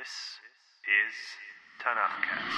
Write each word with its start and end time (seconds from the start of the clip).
This 0.00 0.40
is 0.88 1.12
Tanakhcast. 1.84 2.56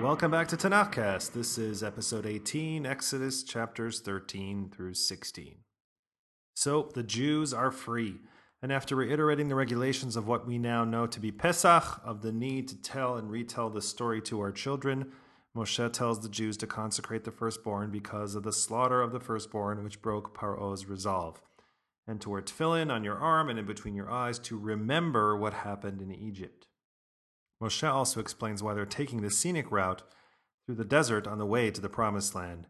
Welcome 0.00 0.30
back 0.30 0.46
to 0.48 0.56
Tanakhcast. 0.56 1.32
This 1.32 1.58
is 1.58 1.82
episode 1.82 2.24
18, 2.24 2.86
Exodus 2.86 3.42
chapters 3.42 3.98
13 3.98 4.70
through 4.72 4.94
16. 4.94 5.56
So 6.54 6.88
the 6.94 7.02
Jews 7.02 7.52
are 7.52 7.72
free, 7.72 8.20
and 8.62 8.70
after 8.72 8.94
reiterating 8.94 9.48
the 9.48 9.56
regulations 9.56 10.14
of 10.14 10.28
what 10.28 10.46
we 10.46 10.58
now 10.58 10.84
know 10.84 11.08
to 11.08 11.18
be 11.18 11.32
Pesach, 11.32 12.00
of 12.04 12.22
the 12.22 12.30
need 12.30 12.68
to 12.68 12.80
tell 12.80 13.16
and 13.16 13.28
retell 13.28 13.70
the 13.70 13.82
story 13.82 14.22
to 14.22 14.38
our 14.38 14.52
children, 14.52 15.10
Moshe 15.56 15.92
tells 15.92 16.20
the 16.20 16.28
Jews 16.28 16.56
to 16.58 16.68
consecrate 16.68 17.24
the 17.24 17.32
firstborn 17.32 17.90
because 17.90 18.36
of 18.36 18.44
the 18.44 18.52
slaughter 18.52 19.02
of 19.02 19.10
the 19.10 19.18
firstborn 19.18 19.82
which 19.82 20.00
broke 20.00 20.32
Paro's 20.32 20.86
resolve, 20.86 21.42
and 22.06 22.20
to 22.20 22.30
wear 22.30 22.42
tefillin 22.42 22.90
on 22.90 23.04
your 23.04 23.18
arm 23.18 23.48
and 23.48 23.58
in 23.58 23.66
between 23.66 23.94
your 23.94 24.10
eyes 24.10 24.38
to 24.40 24.58
remember 24.58 25.36
what 25.36 25.52
happened 25.52 26.00
in 26.00 26.12
Egypt. 26.12 26.66
Moshe 27.62 27.88
also 27.88 28.20
explains 28.20 28.62
why 28.62 28.74
they're 28.74 28.86
taking 28.86 29.20
the 29.20 29.30
scenic 29.30 29.70
route 29.70 30.02
through 30.64 30.76
the 30.76 30.84
desert 30.84 31.26
on 31.26 31.38
the 31.38 31.46
way 31.46 31.70
to 31.70 31.80
the 31.80 31.88
Promised 31.88 32.34
Land. 32.34 32.66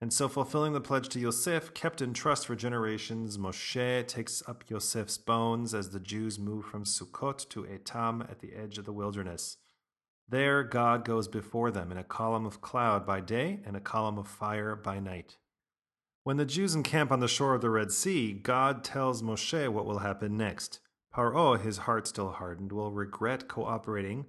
And 0.00 0.12
so, 0.12 0.28
fulfilling 0.28 0.72
the 0.72 0.80
pledge 0.80 1.10
to 1.10 1.20
Yosef, 1.20 1.74
kept 1.74 2.00
in 2.00 2.14
trust 2.14 2.46
for 2.46 2.56
generations, 2.56 3.36
Moshe 3.36 4.06
takes 4.06 4.42
up 4.48 4.64
Yosef's 4.68 5.18
bones 5.18 5.74
as 5.74 5.90
the 5.90 6.00
Jews 6.00 6.38
move 6.38 6.64
from 6.64 6.84
Sukkot 6.84 7.48
to 7.50 7.64
Etam 7.64 8.22
at 8.30 8.38
the 8.38 8.54
edge 8.54 8.78
of 8.78 8.86
the 8.86 8.94
wilderness. 8.94 9.58
There, 10.26 10.62
God 10.62 11.04
goes 11.04 11.28
before 11.28 11.70
them 11.70 11.90
in 11.90 11.98
a 11.98 12.04
column 12.04 12.46
of 12.46 12.62
cloud 12.62 13.04
by 13.04 13.20
day 13.20 13.60
and 13.66 13.76
a 13.76 13.80
column 13.80 14.16
of 14.16 14.28
fire 14.28 14.74
by 14.74 15.00
night. 15.00 15.36
When 16.22 16.36
the 16.36 16.44
Jews 16.44 16.74
encamp 16.74 17.10
on 17.10 17.20
the 17.20 17.28
shore 17.28 17.54
of 17.54 17.62
the 17.62 17.70
Red 17.70 17.90
Sea, 17.90 18.32
God 18.32 18.84
tells 18.84 19.22
Moshe 19.22 19.68
what 19.68 19.86
will 19.86 20.00
happen 20.00 20.36
next. 20.36 20.80
Paro, 21.14 21.58
his 21.60 21.78
heart 21.78 22.06
still 22.06 22.30
hardened, 22.32 22.72
will 22.72 22.92
regret 22.92 23.48
cooperating 23.48 24.26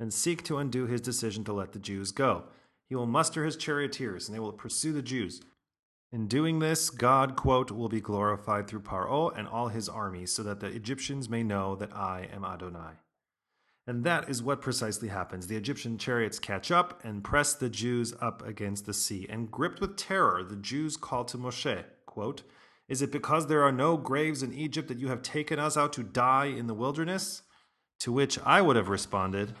and 0.00 0.12
seek 0.12 0.42
to 0.44 0.58
undo 0.58 0.86
his 0.86 1.00
decision 1.00 1.44
to 1.44 1.52
let 1.52 1.72
the 1.72 1.78
Jews 1.78 2.10
go. 2.10 2.44
He 2.88 2.96
will 2.96 3.06
muster 3.06 3.44
his 3.44 3.56
charioteers, 3.56 4.26
and 4.26 4.34
they 4.34 4.40
will 4.40 4.52
pursue 4.52 4.92
the 4.92 5.02
Jews. 5.02 5.40
In 6.10 6.26
doing 6.26 6.58
this, 6.58 6.90
God, 6.90 7.36
quote, 7.36 7.70
will 7.70 7.88
be 7.88 8.00
glorified 8.00 8.66
through 8.66 8.80
Paro 8.80 9.30
and 9.36 9.46
all 9.46 9.68
his 9.68 9.88
armies, 9.88 10.32
so 10.32 10.42
that 10.42 10.58
the 10.58 10.66
Egyptians 10.66 11.28
may 11.28 11.44
know 11.44 11.76
that 11.76 11.94
I 11.94 12.28
am 12.32 12.44
Adonai. 12.44 12.94
And 13.90 14.04
that 14.04 14.28
is 14.28 14.40
what 14.40 14.60
precisely 14.60 15.08
happens. 15.08 15.48
The 15.48 15.56
Egyptian 15.56 15.98
chariots 15.98 16.38
catch 16.38 16.70
up 16.70 17.00
and 17.02 17.24
press 17.24 17.54
the 17.54 17.68
Jews 17.68 18.14
up 18.20 18.40
against 18.46 18.86
the 18.86 18.94
sea. 18.94 19.26
And 19.28 19.50
gripped 19.50 19.80
with 19.80 19.96
terror, 19.96 20.44
the 20.44 20.54
Jews 20.54 20.96
call 20.96 21.24
to 21.24 21.36
Moshe, 21.36 21.82
quote, 22.06 22.42
Is 22.86 23.02
it 23.02 23.10
because 23.10 23.48
there 23.48 23.64
are 23.64 23.72
no 23.72 23.96
graves 23.96 24.44
in 24.44 24.54
Egypt 24.54 24.86
that 24.86 25.00
you 25.00 25.08
have 25.08 25.22
taken 25.22 25.58
us 25.58 25.76
out 25.76 25.92
to 25.94 26.04
die 26.04 26.44
in 26.44 26.68
the 26.68 26.72
wilderness? 26.72 27.42
To 27.98 28.12
which 28.12 28.38
I 28.46 28.62
would 28.62 28.76
have 28.76 28.90
responded, 28.90 29.54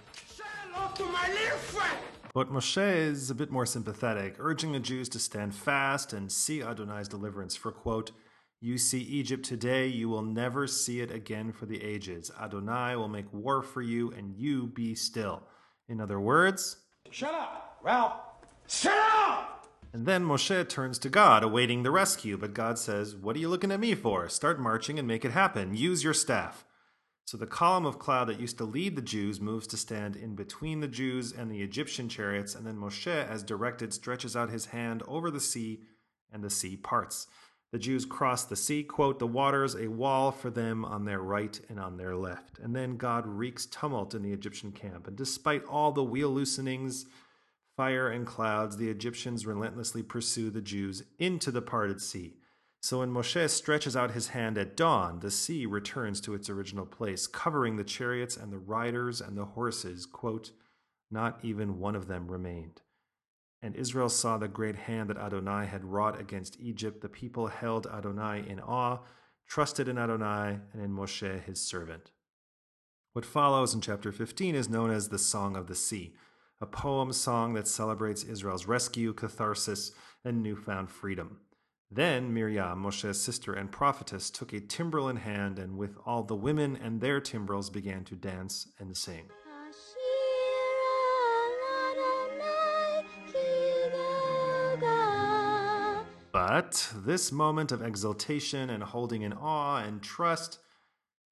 but 2.32 2.52
Moshe 2.52 2.96
is 2.96 3.30
a 3.30 3.34
bit 3.34 3.50
more 3.50 3.66
sympathetic, 3.66 4.36
urging 4.38 4.70
the 4.70 4.78
Jews 4.78 5.08
to 5.08 5.18
stand 5.18 5.56
fast 5.56 6.12
and 6.12 6.30
see 6.30 6.60
Adonai's 6.60 7.08
deliverance. 7.08 7.56
For, 7.56 7.72
quote, 7.72 8.12
You 8.60 8.76
see 8.76 9.00
Egypt 9.00 9.44
today, 9.44 9.86
you 9.86 10.08
will 10.08 10.22
never 10.22 10.66
see 10.66 11.00
it 11.00 11.10
again 11.10 11.50
for 11.50 11.64
the 11.64 11.82
ages. 11.82 12.30
Adonai 12.38 12.94
will 12.96 13.08
make 13.08 13.32
war 13.32 13.62
for 13.62 13.80
you, 13.80 14.10
and 14.10 14.36
you 14.36 14.66
be 14.66 14.94
still. 14.94 15.42
In 15.88 16.00
other 16.00 16.20
words, 16.20 16.76
Shut 17.10 17.34
up, 17.34 17.78
Ralph! 17.82 18.20
Shut 18.68 18.92
up! 18.92 19.50
and 19.92 20.06
then 20.06 20.24
Moshe 20.24 20.68
turns 20.68 20.98
to 21.00 21.08
God, 21.08 21.42
awaiting 21.42 21.82
the 21.82 21.90
rescue. 21.90 22.36
But 22.36 22.54
God 22.54 22.78
says, 22.78 23.16
What 23.16 23.34
are 23.34 23.38
you 23.38 23.48
looking 23.48 23.72
at 23.72 23.80
me 23.80 23.94
for? 23.94 24.28
Start 24.28 24.60
marching 24.60 24.98
and 24.98 25.08
make 25.08 25.24
it 25.24 25.32
happen. 25.32 25.74
Use 25.74 26.04
your 26.04 26.14
staff. 26.14 26.64
So 27.24 27.36
the 27.36 27.46
column 27.46 27.86
of 27.86 27.98
cloud 27.98 28.28
that 28.28 28.40
used 28.40 28.58
to 28.58 28.64
lead 28.64 28.96
the 28.96 29.02
Jews 29.02 29.40
moves 29.40 29.66
to 29.68 29.76
stand 29.76 30.16
in 30.16 30.34
between 30.34 30.80
the 30.80 30.88
Jews 30.88 31.32
and 31.32 31.50
the 31.50 31.62
Egyptian 31.62 32.08
chariots, 32.08 32.54
and 32.54 32.66
then 32.66 32.76
Moshe, 32.76 33.06
as 33.06 33.42
directed, 33.42 33.92
stretches 33.92 34.36
out 34.36 34.50
his 34.50 34.66
hand 34.66 35.02
over 35.06 35.30
the 35.30 35.40
sea, 35.40 35.80
and 36.32 36.42
the 36.42 36.50
sea 36.50 36.76
parts. 36.76 37.26
The 37.72 37.78
Jews 37.78 38.04
cross 38.04 38.44
the 38.44 38.56
sea, 38.56 38.82
quote, 38.82 39.20
the 39.20 39.28
waters 39.28 39.76
a 39.76 39.86
wall 39.86 40.32
for 40.32 40.50
them 40.50 40.84
on 40.84 41.04
their 41.04 41.20
right 41.20 41.60
and 41.68 41.78
on 41.78 41.96
their 41.96 42.16
left. 42.16 42.58
And 42.58 42.74
then 42.74 42.96
God 42.96 43.26
wreaks 43.26 43.66
tumult 43.66 44.12
in 44.14 44.22
the 44.22 44.32
Egyptian 44.32 44.72
camp, 44.72 45.06
and 45.06 45.16
despite 45.16 45.64
all 45.66 45.92
the 45.92 46.02
wheel 46.02 46.34
loosenings, 46.34 47.06
fire 47.76 48.08
and 48.08 48.26
clouds, 48.26 48.76
the 48.76 48.90
Egyptians 48.90 49.46
relentlessly 49.46 50.02
pursue 50.02 50.50
the 50.50 50.60
Jews 50.60 51.04
into 51.18 51.52
the 51.52 51.62
parted 51.62 52.00
sea. 52.00 52.34
So 52.82 53.00
when 53.00 53.12
Moshe 53.12 53.48
stretches 53.50 53.94
out 53.94 54.12
his 54.12 54.28
hand 54.28 54.58
at 54.58 54.76
dawn, 54.76 55.20
the 55.20 55.30
sea 55.30 55.64
returns 55.64 56.20
to 56.22 56.34
its 56.34 56.50
original 56.50 56.86
place, 56.86 57.26
covering 57.26 57.76
the 57.76 57.84
chariots 57.84 58.36
and 58.36 58.52
the 58.52 58.58
riders 58.58 59.20
and 59.20 59.36
the 59.36 59.44
horses. 59.44 60.06
Quote, 60.06 60.50
Not 61.10 61.38
even 61.42 61.78
one 61.78 61.94
of 61.94 62.08
them 62.08 62.28
remained. 62.28 62.80
And 63.62 63.76
Israel 63.76 64.08
saw 64.08 64.38
the 64.38 64.48
great 64.48 64.76
hand 64.76 65.10
that 65.10 65.18
Adonai 65.18 65.66
had 65.66 65.84
wrought 65.84 66.18
against 66.18 66.58
Egypt. 66.60 67.02
The 67.02 67.08
people 67.08 67.48
held 67.48 67.86
Adonai 67.86 68.44
in 68.48 68.58
awe, 68.60 69.00
trusted 69.46 69.88
in 69.88 69.98
Adonai 69.98 70.58
and 70.72 70.82
in 70.82 70.92
Moshe 70.92 71.44
his 71.44 71.60
servant. 71.60 72.10
What 73.12 73.26
follows 73.26 73.74
in 73.74 73.80
chapter 73.80 74.12
15 74.12 74.54
is 74.54 74.68
known 74.68 74.90
as 74.90 75.08
the 75.08 75.18
Song 75.18 75.56
of 75.56 75.66
the 75.66 75.74
Sea, 75.74 76.14
a 76.60 76.66
poem 76.66 77.12
song 77.12 77.54
that 77.54 77.66
celebrates 77.66 78.22
Israel's 78.22 78.66
rescue, 78.66 79.12
catharsis, 79.12 79.92
and 80.24 80.42
newfound 80.42 80.90
freedom. 80.90 81.40
Then 81.90 82.32
Miriam, 82.32 82.84
Moshe's 82.84 83.20
sister 83.20 83.52
and 83.52 83.72
prophetess, 83.72 84.30
took 84.30 84.52
a 84.52 84.60
timbrel 84.60 85.08
in 85.08 85.16
hand, 85.16 85.58
and 85.58 85.76
with 85.76 85.96
all 86.06 86.22
the 86.22 86.36
women 86.36 86.76
and 86.76 87.00
their 87.00 87.20
timbrels 87.20 87.68
began 87.68 88.04
to 88.04 88.14
dance 88.14 88.68
and 88.78 88.96
sing. 88.96 89.28
But 96.48 96.90
this 96.96 97.30
moment 97.30 97.70
of 97.70 97.82
exultation 97.82 98.70
and 98.70 98.82
holding 98.82 99.20
in 99.20 99.34
awe 99.34 99.82
and 99.82 100.02
trust 100.02 100.58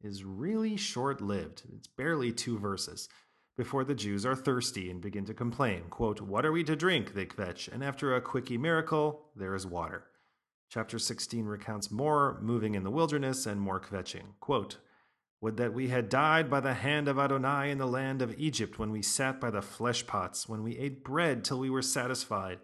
is 0.02 0.22
really 0.22 0.76
short 0.76 1.22
lived. 1.22 1.62
It's 1.74 1.86
barely 1.86 2.30
two 2.30 2.58
verses. 2.58 3.08
Before 3.56 3.84
the 3.84 3.94
Jews 3.94 4.26
are 4.26 4.36
thirsty 4.36 4.90
and 4.90 5.00
begin 5.00 5.24
to 5.24 5.32
complain, 5.32 5.84
quote, 5.88 6.20
What 6.20 6.44
are 6.44 6.52
we 6.52 6.62
to 6.64 6.76
drink? 6.76 7.14
they 7.14 7.24
kvetch, 7.24 7.72
and 7.72 7.82
after 7.82 8.14
a 8.14 8.20
quickie 8.20 8.58
miracle, 8.58 9.30
there 9.34 9.54
is 9.54 9.66
water. 9.66 10.04
Chapter 10.68 10.98
16 10.98 11.46
recounts 11.46 11.90
more 11.90 12.38
moving 12.42 12.74
in 12.74 12.84
the 12.84 12.90
wilderness 12.90 13.46
and 13.46 13.62
more 13.62 13.80
kvetching. 13.80 14.34
Quote, 14.40 14.76
Would 15.40 15.56
that 15.56 15.72
we 15.72 15.88
had 15.88 16.10
died 16.10 16.50
by 16.50 16.60
the 16.60 16.74
hand 16.74 17.08
of 17.08 17.18
Adonai 17.18 17.70
in 17.70 17.78
the 17.78 17.86
land 17.86 18.20
of 18.20 18.38
Egypt, 18.38 18.78
when 18.78 18.90
we 18.90 19.00
sat 19.00 19.40
by 19.40 19.50
the 19.50 19.62
flesh 19.62 20.06
pots, 20.06 20.46
when 20.46 20.62
we 20.62 20.76
ate 20.76 21.02
bread 21.02 21.44
till 21.44 21.60
we 21.60 21.70
were 21.70 21.80
satisfied. 21.80 22.58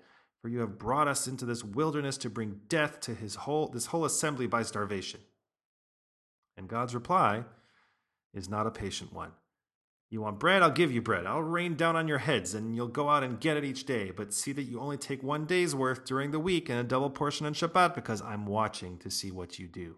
For 0.44 0.50
you 0.50 0.60
have 0.60 0.76
brought 0.76 1.08
us 1.08 1.26
into 1.26 1.46
this 1.46 1.64
wilderness 1.64 2.18
to 2.18 2.28
bring 2.28 2.60
death 2.68 3.00
to 3.00 3.14
his 3.14 3.34
whole, 3.34 3.68
this 3.68 3.86
whole 3.86 4.04
assembly 4.04 4.46
by 4.46 4.62
starvation. 4.62 5.20
And 6.58 6.68
God's 6.68 6.94
reply 6.94 7.44
is 8.34 8.46
not 8.46 8.66
a 8.66 8.70
patient 8.70 9.14
one. 9.14 9.30
You 10.10 10.20
want 10.20 10.38
bread? 10.38 10.60
I'll 10.60 10.70
give 10.70 10.92
you 10.92 11.00
bread. 11.00 11.24
I'll 11.24 11.40
rain 11.40 11.76
down 11.76 11.96
on 11.96 12.08
your 12.08 12.18
heads, 12.18 12.52
and 12.52 12.76
you'll 12.76 12.88
go 12.88 13.08
out 13.08 13.24
and 13.24 13.40
get 13.40 13.56
it 13.56 13.64
each 13.64 13.86
day. 13.86 14.10
But 14.10 14.34
see 14.34 14.52
that 14.52 14.64
you 14.64 14.80
only 14.80 14.98
take 14.98 15.22
one 15.22 15.46
day's 15.46 15.74
worth 15.74 16.04
during 16.04 16.30
the 16.30 16.38
week 16.38 16.68
and 16.68 16.78
a 16.78 16.84
double 16.84 17.08
portion 17.08 17.46
on 17.46 17.54
Shabbat, 17.54 17.94
because 17.94 18.20
I'm 18.20 18.44
watching 18.44 18.98
to 18.98 19.10
see 19.10 19.30
what 19.30 19.58
you 19.58 19.66
do. 19.66 19.96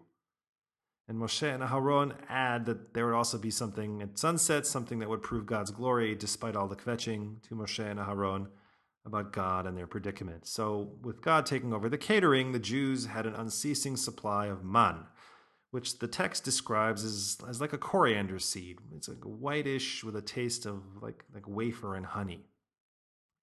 And 1.09 1.19
Moshe 1.19 1.43
and 1.43 1.61
Aharon 1.61 2.13
add 2.29 2.67
that 2.67 2.93
there 2.93 3.05
would 3.05 3.15
also 3.15 3.37
be 3.37 3.51
something 3.51 4.01
at 4.01 4.17
sunset, 4.17 4.65
something 4.65 4.99
that 4.99 5.09
would 5.09 5.23
prove 5.23 5.45
God's 5.45 5.71
glory, 5.71 6.15
despite 6.15 6.55
all 6.55 6.69
the 6.69 6.77
kvetching 6.77 7.41
to 7.49 7.55
Moshe 7.55 7.85
and 7.85 7.99
Aharon 7.99 8.47
about 9.07 9.33
God 9.33 9.65
and 9.65 9.75
their 9.75 9.87
predicament. 9.87 10.45
So, 10.45 10.91
with 11.01 11.21
God 11.21 11.47
taking 11.47 11.73
over 11.73 11.89
the 11.89 11.97
catering, 11.97 12.51
the 12.51 12.59
Jews 12.59 13.07
had 13.07 13.25
an 13.25 13.33
unceasing 13.33 13.97
supply 13.97 14.45
of 14.45 14.63
man 14.63 15.05
which 15.71 15.99
the 15.99 16.07
text 16.07 16.43
describes 16.43 17.03
as, 17.03 17.37
as 17.47 17.59
like 17.59 17.73
a 17.73 17.77
coriander 17.77 18.39
seed. 18.39 18.79
It's 18.95 19.09
like 19.09 19.23
whitish 19.23 20.03
with 20.03 20.15
a 20.15 20.21
taste 20.21 20.65
of 20.65 20.81
like, 21.01 21.23
like 21.33 21.47
wafer 21.47 21.95
and 21.95 22.05
honey 22.05 22.45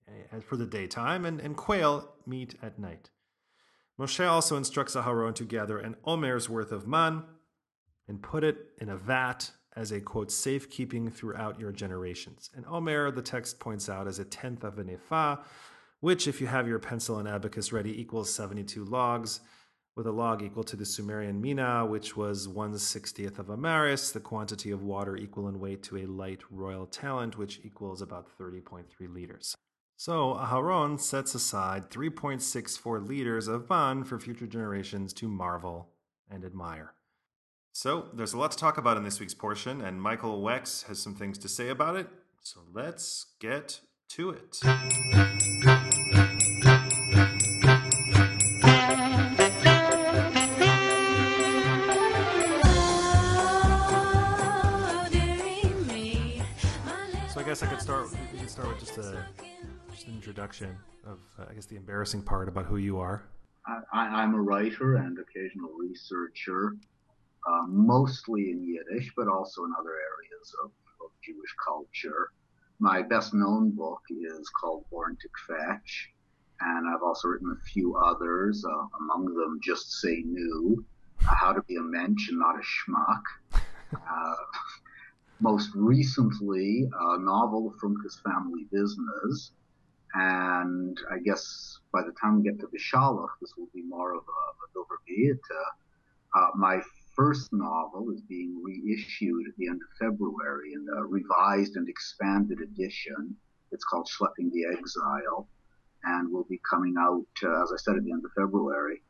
eh, 0.09 0.27
as 0.33 0.43
for 0.43 0.57
the 0.57 0.67
daytime, 0.67 1.25
and, 1.25 1.41
and 1.41 1.57
quail 1.57 2.15
meat 2.27 2.55
at 2.63 2.79
night. 2.79 3.11
Moshe 4.01 4.27
also 4.27 4.57
instructs 4.57 4.97
Aharon 4.97 5.35
to 5.37 5.45
gather 5.45 5.79
an 5.79 5.97
omer's 6.05 6.49
worth 6.49 6.73
of 6.73 6.89
man 6.89 7.23
and 8.09 8.23
put 8.23 8.43
it 8.43 8.57
in 8.81 8.89
a 8.89 8.97
vat 8.97 9.53
as 9.77 9.93
a 9.93 10.01
quote 10.01 10.31
safekeeping 10.31 11.11
throughout 11.11 11.59
your 11.59 11.73
generations. 11.73 12.51
And 12.55 12.65
omer, 12.67 13.11
the 13.11 13.23
text 13.23 13.59
points 13.59 13.89
out, 13.89 14.07
is 14.07 14.19
a 14.19 14.25
tenth 14.25 14.65
of 14.65 14.79
an 14.79 14.91
ephah, 14.91 15.39
which, 16.01 16.29
if 16.29 16.41
you 16.41 16.47
have 16.47 16.69
your 16.69 16.79
pencil 16.79 17.19
and 17.19 17.29
abacus 17.29 17.73
ready, 17.73 18.01
equals 18.01 18.33
72 18.33 18.85
logs 18.85 19.41
with 19.97 20.07
a 20.07 20.13
log 20.13 20.43
equal 20.43 20.65
to 20.65 20.77
the 20.77 20.85
Sumerian 20.85 21.41
mina, 21.41 21.87
which 21.87 22.17
was 22.17 22.49
160th 22.49 23.39
of 23.39 23.49
a 23.49 23.57
maris, 23.57 24.11
the 24.11 24.21
quantity 24.21 24.71
of 24.71 24.83
water 24.83 25.17
equal 25.17 25.49
in 25.49 25.61
weight 25.61 25.83
to 25.85 25.99
a 25.99 26.07
light 26.07 26.41
royal 26.51 26.87
talent, 26.87 27.39
which 27.39 27.61
equals 27.65 28.03
about 28.03 28.27
30.3 28.39 28.85
liters. 29.13 29.57
So 29.97 30.35
Aharon 30.35 30.99
sets 30.99 31.35
aside 31.35 31.91
3.64 31.91 33.07
liters 33.07 33.47
of 33.47 33.71
man 33.71 34.03
for 34.03 34.19
future 34.19 34.47
generations 34.47 35.13
to 35.15 35.29
marvel 35.29 35.91
and 36.29 36.45
admire. 36.45 36.95
So, 37.77 38.07
there's 38.13 38.35
a 38.35 38.39
lot 38.39 38.53
to 38.53 38.57
talk 38.57 38.79
about 38.79 38.97
in 38.97 39.03
this 39.03 39.19
week's 39.19 39.35
portion, 39.35 39.81
and 39.81 40.01
Michael 40.01 40.41
Wex 40.41 40.87
has 40.87 41.01
some 41.01 41.17
things 41.17 41.39
to 41.39 41.49
say 41.49 41.71
about 41.71 41.97
it. 41.97 42.07
So, 42.41 42.61
let's 42.73 43.27
get 43.41 43.81
to 44.11 44.31
it. 44.31 44.55
So, 44.55 44.71
I 57.41 57.43
guess 57.45 57.65
I 57.65 57.67
could 57.67 57.81
start. 57.81 58.07
We 58.33 58.39
could 58.39 58.51
start 58.51 58.69
with 58.69 58.79
just 58.79 58.99
a 58.99 59.27
just 59.91 60.07
an 60.07 60.15
introduction 60.15 60.79
of, 61.05 61.19
uh, 61.41 61.47
I 61.51 61.55
guess, 61.55 61.67
the 61.67 61.75
embarrassing 61.75 62.23
part 62.23 62.47
about 62.47 62.67
who 62.67 62.77
you 62.77 63.01
are. 63.01 63.25
I, 63.67 64.23
I'm 64.23 64.35
a 64.35 64.41
writer 64.41 64.95
and 64.97 65.19
occasional 65.19 65.71
researcher, 65.77 66.77
uh, 67.47 67.67
mostly 67.69 68.51
in 68.51 68.63
Yiddish, 68.65 69.13
but 69.17 69.29
also 69.29 69.65
in 69.65 69.73
other 69.79 69.91
areas 69.93 70.55
of, 70.65 70.71
of 71.05 71.11
Jewish 71.25 71.55
culture. 71.67 72.29
My 72.81 73.03
best 73.03 73.35
known 73.35 73.71
book 73.77 74.01
is 74.11 74.49
called 74.61 74.85
Born 74.91 75.17
to 75.21 75.29
Kvetch, 75.29 75.93
and 76.61 76.89
I've 76.89 77.03
also 77.03 77.29
written 77.29 77.51
a 77.57 77.65
few 77.73 77.97
others, 77.97 78.65
uh, 78.65 78.87
among 79.01 79.27
them 79.35 79.61
Just 79.63 80.01
Say 80.01 80.23
Nu, 80.27 80.85
uh, 81.31 81.35
How 81.41 81.53
to 81.53 81.63
Be 81.69 81.77
a 81.77 81.83
Mensch 81.83 82.29
and 82.31 82.39
Not 82.39 82.57
a 82.57 82.63
Schmuck. 82.63 83.23
Uh, 83.95 84.35
most 85.41 85.71
recently, 85.75 86.89
a 86.93 87.19
novel 87.21 87.73
from 87.81 87.95
his 88.03 88.21
family 88.25 88.67
business, 88.73 89.53
and 90.15 90.99
I 91.13 91.19
guess 91.25 91.79
by 91.93 92.03
the 92.03 92.13
time 92.21 92.39
we 92.39 92.43
get 92.45 92.59
to 92.61 92.69
the 92.73 92.79
Shalach, 92.79 93.29
this 93.41 93.53
will 93.57 93.69
be 93.75 93.83
more 93.83 94.15
of 94.15 94.25
a, 94.25 94.43
a 94.65 94.67
Dover 94.75 94.99
Uh, 96.35 96.49
my 96.57 96.81
first 97.17 97.53
novel 97.53 98.11
is 98.11 98.21
being 98.23 98.61
reissued 98.63 99.49
at 99.49 99.57
the 99.57 99.69
end 99.69 99.81
of 99.83 99.89
February 99.99 100.73
in 100.75 100.87
a 100.97 101.05
revised 101.05 101.77
and 101.77 101.89
expanded 101.89 102.59
edition. 102.61 103.35
It's 103.73 103.85
called 103.85 104.09
Shlepping 104.09 104.53
the 104.53 104.67
Exile 104.73 105.49
and 106.05 106.31
will 106.31 106.45
be 106.45 106.61
coming 106.69 106.95
out, 106.99 107.27
uh, 107.43 107.63
as 107.63 107.73
I 107.73 107.77
said, 107.77 107.97
at 107.97 108.05
the 108.05 108.13
end 108.13 108.25
of 108.25 108.31
February. 108.37 109.03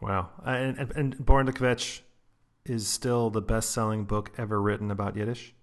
Wow. 0.00 0.30
And, 0.44 0.78
and, 0.78 0.92
and 0.92 1.24
Born 1.24 1.46
to 1.46 1.52
Kvetch 1.52 2.00
is 2.64 2.88
still 2.88 3.30
the 3.30 3.40
best 3.40 3.70
selling 3.70 4.04
book 4.04 4.32
ever 4.36 4.60
written 4.60 4.90
about 4.90 5.16
Yiddish? 5.16 5.54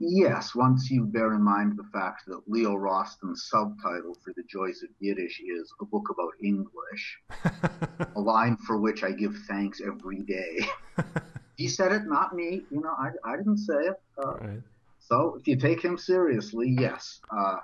Yes, 0.00 0.54
once 0.54 0.90
you 0.90 1.04
bear 1.04 1.34
in 1.34 1.42
mind 1.42 1.76
the 1.76 1.88
fact 1.92 2.22
that 2.26 2.42
Leo 2.46 2.76
Rosten's 2.76 3.48
subtitle 3.50 4.14
for 4.22 4.32
The 4.36 4.44
Joys 4.48 4.82
of 4.84 4.90
Yiddish 5.00 5.40
is 5.40 5.72
a 5.80 5.84
book 5.84 6.08
about 6.10 6.32
English, 6.40 7.18
a 8.14 8.20
line 8.20 8.56
for 8.58 8.78
which 8.78 9.02
I 9.02 9.10
give 9.10 9.36
thanks 9.48 9.80
every 9.84 10.22
day. 10.22 10.60
he 11.56 11.66
said 11.66 11.90
it, 11.90 12.02
not 12.06 12.32
me. 12.32 12.62
You 12.70 12.80
know, 12.80 12.94
I, 12.96 13.08
I 13.28 13.36
didn't 13.36 13.58
say 13.58 13.74
it. 13.74 14.00
Uh, 14.16 14.34
right. 14.34 14.62
So 15.00 15.36
if 15.40 15.48
you 15.48 15.56
take 15.56 15.82
him 15.82 15.98
seriously, 15.98 16.76
yes, 16.78 17.20
uh, 17.36 17.56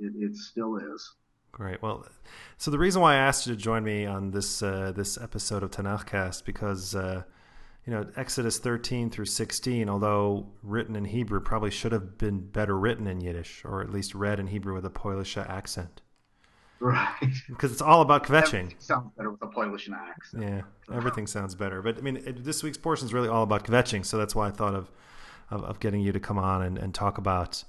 it, 0.00 0.12
it 0.16 0.36
still 0.36 0.78
is. 0.78 1.14
Great. 1.52 1.80
Well, 1.80 2.04
so 2.56 2.72
the 2.72 2.78
reason 2.78 3.00
why 3.00 3.14
I 3.14 3.18
asked 3.18 3.46
you 3.46 3.54
to 3.54 3.60
join 3.60 3.84
me 3.84 4.04
on 4.06 4.32
this 4.32 4.60
uh, 4.60 4.90
this 4.90 5.16
episode 5.16 5.62
of 5.62 5.70
Tanakhcast 5.70 6.44
because 6.44 6.96
uh, 6.96 7.22
you 7.86 7.92
know, 7.92 8.06
Exodus 8.16 8.58
13 8.58 9.10
through 9.10 9.26
16, 9.26 9.88
although 9.88 10.46
written 10.62 10.96
in 10.96 11.04
Hebrew, 11.04 11.40
probably 11.40 11.70
should 11.70 11.92
have 11.92 12.16
been 12.16 12.40
better 12.40 12.78
written 12.78 13.06
in 13.06 13.20
Yiddish, 13.20 13.62
or 13.64 13.82
at 13.82 13.90
least 13.90 14.14
read 14.14 14.40
in 14.40 14.46
Hebrew 14.46 14.74
with 14.74 14.86
a 14.86 14.90
Polish 14.90 15.36
accent. 15.36 16.00
Right. 16.80 17.10
Because 17.48 17.72
it's 17.72 17.82
all 17.82 18.02
about 18.02 18.24
kvetching. 18.24 18.54
Everything 18.54 18.74
sounds 18.78 19.10
better 19.16 19.30
with 19.30 19.42
a 19.42 19.46
Polish 19.46 19.88
accent. 19.90 20.42
Yeah, 20.42 20.62
everything 20.94 21.26
sounds 21.26 21.54
better. 21.54 21.82
But 21.82 21.98
I 21.98 22.00
mean, 22.00 22.16
it, 22.16 22.42
this 22.44 22.62
week's 22.62 22.78
portion 22.78 23.06
is 23.06 23.14
really 23.14 23.28
all 23.28 23.42
about 23.42 23.64
kvetching, 23.64 24.04
so 24.04 24.18
that's 24.18 24.34
why 24.34 24.48
I 24.48 24.50
thought 24.50 24.74
of, 24.74 24.90
of, 25.50 25.62
of 25.64 25.80
getting 25.80 26.00
you 26.00 26.12
to 26.12 26.20
come 26.20 26.38
on 26.38 26.62
and, 26.62 26.78
and 26.78 26.94
talk 26.94 27.18
about, 27.18 27.64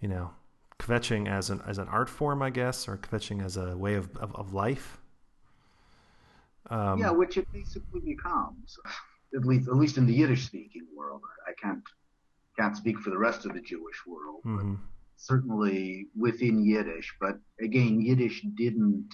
you 0.00 0.08
know, 0.08 0.30
kvetching 0.78 1.28
as 1.28 1.50
an 1.50 1.60
as 1.66 1.78
an 1.78 1.88
art 1.88 2.08
form, 2.08 2.42
I 2.42 2.50
guess, 2.50 2.88
or 2.88 2.96
kvetching 2.96 3.44
as 3.44 3.56
a 3.56 3.76
way 3.76 3.94
of, 3.94 4.16
of, 4.16 4.34
of 4.34 4.54
life. 4.54 4.98
Um, 6.70 6.98
yeah, 6.98 7.10
which 7.10 7.36
it 7.36 7.50
basically 7.52 8.00
becomes 8.00 8.78
at 9.34 9.44
least 9.44 9.68
at 9.68 9.76
least 9.76 9.98
in 9.98 10.06
the 10.06 10.14
Yiddish 10.14 10.46
speaking 10.46 10.86
world. 10.96 11.22
I 11.46 11.52
can't 11.60 11.82
can't 12.58 12.76
speak 12.76 12.98
for 12.98 13.10
the 13.10 13.18
rest 13.18 13.46
of 13.46 13.54
the 13.54 13.60
Jewish 13.60 14.04
world, 14.06 14.42
mm-hmm. 14.44 14.74
but 14.74 14.80
certainly 15.16 16.08
within 16.16 16.64
Yiddish. 16.64 17.14
But 17.20 17.38
again, 17.60 18.00
Yiddish 18.00 18.42
didn't 18.56 19.08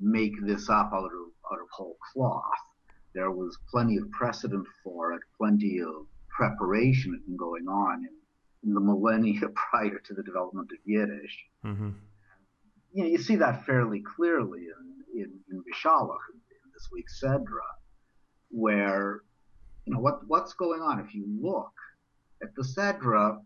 make 0.00 0.34
this 0.42 0.68
up 0.68 0.90
out 0.92 1.04
of 1.04 1.52
out 1.52 1.60
of 1.60 1.68
whole 1.70 1.96
cloth. 2.12 2.42
There 3.14 3.30
was 3.30 3.58
plenty 3.70 3.96
of 3.96 4.10
precedent 4.12 4.66
for 4.84 5.12
it, 5.12 5.20
plenty 5.36 5.80
of 5.80 6.06
preparation 6.28 7.12
had 7.12 7.26
been 7.26 7.36
going 7.36 7.66
on 7.68 8.04
in, 8.04 8.68
in 8.68 8.74
the 8.74 8.80
millennia 8.80 9.48
prior 9.70 9.98
to 9.98 10.14
the 10.14 10.22
development 10.22 10.70
of 10.72 10.78
Yiddish. 10.84 11.38
Mm-hmm. 11.64 11.90
You 12.92 13.04
know, 13.04 13.08
you 13.08 13.18
see 13.18 13.36
that 13.36 13.66
fairly 13.66 14.00
clearly 14.00 14.60
in 14.60 15.22
in, 15.22 15.30
in, 15.50 15.62
in 15.62 16.70
this 16.72 16.88
week's 16.92 17.20
Sedra, 17.20 17.68
where 18.50 19.22
you 19.90 19.96
know, 19.96 20.02
what, 20.02 20.20
what's 20.28 20.52
going 20.52 20.80
on? 20.80 21.00
If 21.00 21.16
you 21.16 21.24
look 21.42 21.72
at 22.44 22.54
the 22.54 22.62
Sedra, 22.62 23.40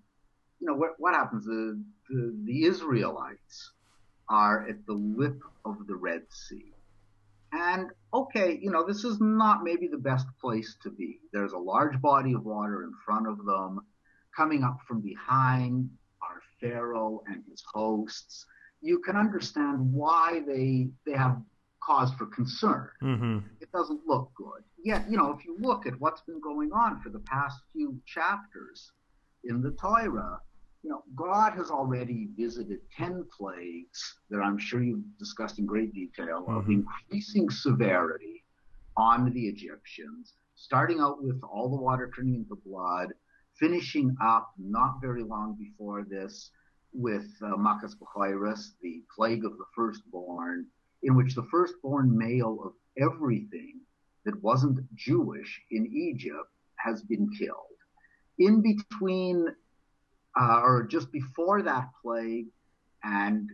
you 0.61 0.67
know, 0.67 0.75
what, 0.75 0.91
what 0.99 1.15
happens? 1.15 1.47
The, 1.47 1.83
the, 2.11 2.37
the 2.45 2.65
Israelites 2.67 3.73
are 4.29 4.69
at 4.69 4.85
the 4.87 4.93
lip 4.93 5.41
of 5.65 5.87
the 5.87 5.97
Red 5.97 6.21
Sea. 6.29 6.75
And 7.53 7.89
okay, 8.13 8.59
you 8.61 8.71
know, 8.71 8.85
this 8.87 9.05
is 9.05 9.23
not 9.23 9.65
maybe 9.65 9.89
the 9.89 9.97
best 9.97 10.27
place 10.39 10.77
to 10.83 10.91
be. 10.91 11.19
There's 11.33 11.53
a 11.53 11.59
large 11.59 11.99
body 12.03 12.35
of 12.35 12.45
water 12.45 12.83
in 12.83 12.93
front 13.07 13.27
of 13.27 13.39
them. 13.47 13.81
Coming 14.37 14.65
up 14.65 14.81
from 14.87 15.01
behind 15.01 15.89
are 16.21 16.43
Pharaoh 16.61 17.23
and 17.27 17.43
his 17.49 17.63
hosts. 17.73 18.45
You 18.83 18.99
can 18.99 19.17
understand 19.17 19.79
why 19.95 20.43
they 20.47 20.89
they 21.07 21.17
have 21.17 21.41
cause 21.85 22.13
for 22.15 22.27
concern. 22.27 22.89
Mm-hmm. 23.03 23.39
It 23.61 23.71
doesn't 23.73 24.01
look 24.07 24.33
good 24.35 24.63
yet, 24.85 25.11
you 25.11 25.17
know, 25.17 25.33
if 25.33 25.45
you 25.45 25.57
look 25.59 25.87
at 25.87 25.99
what's 25.99 26.21
been 26.21 26.41
going 26.41 26.71
on 26.73 27.01
for 27.01 27.09
the 27.09 27.21
past 27.21 27.59
few 27.73 28.01
chapters 28.07 28.93
in 29.45 29.63
the 29.63 29.73
Torah, 29.73 30.39
you 30.83 30.91
know, 30.91 31.03
God 31.17 31.55
has 31.55 31.71
already 31.71 32.29
visited 32.37 32.81
10 32.97 33.25
plagues 33.37 34.17
that 34.29 34.41
I'm 34.41 34.59
sure 34.59 34.83
you've 34.83 35.19
discussed 35.19 35.59
in 35.59 35.65
great 35.65 35.95
detail 35.95 36.43
mm-hmm. 36.43 36.57
of 36.57 36.69
increasing 36.69 37.49
severity 37.49 38.45
on 38.97 39.33
the 39.33 39.49
Egyptians, 39.49 40.35
starting 40.55 41.01
out 41.01 41.23
with 41.23 41.41
all 41.43 41.71
the 41.71 41.83
water 41.83 42.11
turning 42.15 42.35
into 42.35 42.61
blood, 42.67 43.09
finishing 43.59 44.15
up 44.23 44.53
not 44.59 45.01
very 45.01 45.25
long 45.25 45.57
before 45.59 46.05
this 46.09 46.51
with 46.93 47.27
uh, 47.43 47.57
Makas 47.57 47.95
the 48.83 49.03
plague 49.17 49.45
of 49.45 49.53
the 49.53 49.65
firstborn, 49.75 50.67
in 51.05 51.15
which 51.15 51.35
the 51.35 51.47
firstborn 51.51 52.17
male 52.17 52.59
of 52.65 52.73
everything 52.99 53.81
that 54.25 54.43
wasn't 54.43 54.81
Jewish 54.95 55.61
in 55.71 55.87
Egypt 55.87 56.51
has 56.77 57.03
been 57.03 57.29
killed. 57.39 57.79
In 58.39 58.63
between, 58.63 59.47
uh, 60.39 60.61
or 60.63 60.85
just 60.85 61.13
before 61.13 61.63
that 61.63 61.89
plague, 62.03 62.47
and 63.05 63.51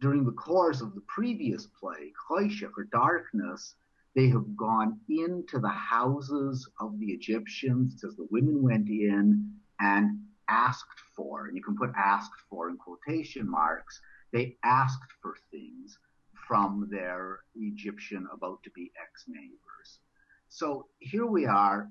during 0.00 0.24
the 0.24 0.32
course 0.32 0.80
of 0.80 0.94
the 0.94 1.02
previous 1.02 1.68
plague, 1.78 2.12
Choshech 2.28 2.72
or 2.76 2.84
darkness, 2.84 3.74
they 4.14 4.28
have 4.28 4.56
gone 4.56 4.98
into 5.08 5.58
the 5.58 5.68
houses 5.68 6.68
of 6.80 6.98
the 6.98 7.06
Egyptians. 7.06 7.94
It 7.94 8.00
says 8.00 8.16
the 8.16 8.26
women 8.30 8.62
went 8.62 8.88
in 8.88 9.52
and 9.80 10.18
asked 10.48 11.00
for, 11.14 11.46
and 11.46 11.56
you 11.56 11.62
can 11.62 11.76
put 11.76 11.90
asked 11.96 12.40
for 12.48 12.70
in 12.70 12.78
quotation 12.78 13.48
marks, 13.48 14.00
they 14.32 14.56
asked 14.64 15.12
for 15.20 15.36
things 15.50 15.98
from 16.46 16.88
their 16.90 17.40
Egyptian 17.56 18.26
about 18.32 18.62
to 18.62 18.70
be 18.70 18.92
ex 19.00 19.24
neighbors. 19.28 20.00
So 20.48 20.86
here 20.98 21.26
we 21.26 21.46
are, 21.46 21.90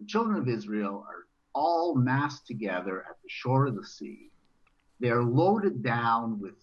the 0.00 0.06
children 0.06 0.36
of 0.36 0.48
Israel 0.48 1.04
are 1.08 1.26
all 1.54 1.94
massed 1.94 2.46
together 2.46 3.04
at 3.08 3.16
the 3.22 3.28
shore 3.28 3.66
of 3.66 3.76
the 3.76 3.84
sea. 3.84 4.30
They're 5.00 5.22
loaded 5.24 5.82
down 5.82 6.38
with 6.40 6.54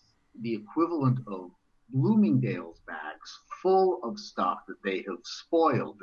the 0.42 0.54
equivalent 0.54 1.20
of 1.28 1.52
Bloomingdale's 1.90 2.80
bags 2.88 3.40
full 3.62 4.00
of 4.04 4.20
stuff 4.20 4.60
that 4.68 4.82
they 4.84 4.98
have 5.08 5.20
spoiled, 5.24 6.02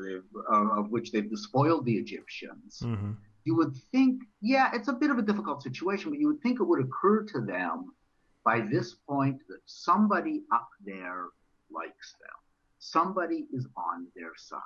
uh, 0.53 0.79
of 0.79 0.91
which 0.91 1.11
they've 1.11 1.29
despoiled 1.29 1.85
the 1.85 1.97
Egyptians. 1.97 2.81
Mm-hmm. 2.85 3.13
You 3.45 3.57
would 3.57 3.75
think, 3.91 4.23
yeah, 4.41 4.71
it's 4.73 4.89
a 4.89 4.93
bit 4.93 5.11
of 5.11 5.19
a 5.19 5.23
difficult 5.23 5.63
situation, 5.63 6.11
but 6.11 6.21
you 6.21 6.29
would 6.29 6.43
think 6.43 6.61
it 6.61 6.65
would 6.65 6.85
occur 6.85 7.25
to 7.25 7.41
them 7.41 7.93
by 8.45 8.61
this 8.61 8.95
point 9.09 9.39
that 9.49 9.61
somebody 9.67 10.43
up 10.53 10.69
there 10.85 11.27
likes 11.71 12.15
them. 12.21 12.39
Somebody 12.79 13.47
is 13.53 13.67
on 13.77 14.07
their 14.17 14.33
side. 14.37 14.61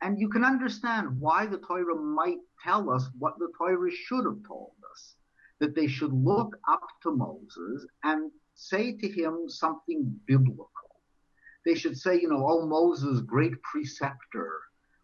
And 0.00 0.18
you 0.18 0.28
can 0.28 0.44
understand 0.44 1.20
why 1.20 1.46
the 1.46 1.58
Torah 1.58 1.96
might 1.96 2.38
tell 2.62 2.88
us 2.90 3.08
what 3.18 3.38
the 3.38 3.52
Torah 3.58 3.90
should 3.90 4.24
have 4.24 4.42
told 4.46 4.72
us 4.92 5.16
that 5.60 5.74
they 5.74 5.88
should 5.88 6.12
look 6.12 6.56
up 6.68 6.86
to 7.02 7.10
Moses 7.10 7.86
and 8.04 8.30
say 8.54 8.92
to 8.92 9.08
him 9.08 9.48
something 9.48 10.20
biblical. 10.26 10.68
They 11.64 11.74
should 11.74 11.98
say, 11.98 12.20
you 12.20 12.28
know, 12.28 12.46
oh, 12.48 12.66
Moses, 12.66 13.20
great 13.20 13.60
preceptor, 13.62 14.52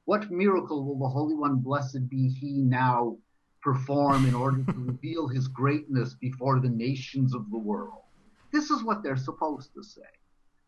What 0.07 0.31
miracle 0.31 0.85
will 0.85 0.99
the 0.99 1.09
Holy 1.09 1.35
One, 1.35 1.57
blessed 1.57 2.09
be 2.09 2.29
He, 2.29 2.62
now 2.62 3.19
perform 3.64 4.26
in 4.26 4.35
order 4.35 4.62
to 4.62 4.73
reveal 4.78 5.26
His 5.26 5.49
greatness 5.49 6.14
before 6.14 6.61
the 6.61 6.68
nations 6.68 7.35
of 7.35 7.50
the 7.50 7.59
world? 7.59 8.02
This 8.52 8.71
is 8.71 8.85
what 8.85 9.02
they're 9.02 9.16
supposed 9.16 9.73
to 9.75 9.83
say. 9.83 10.02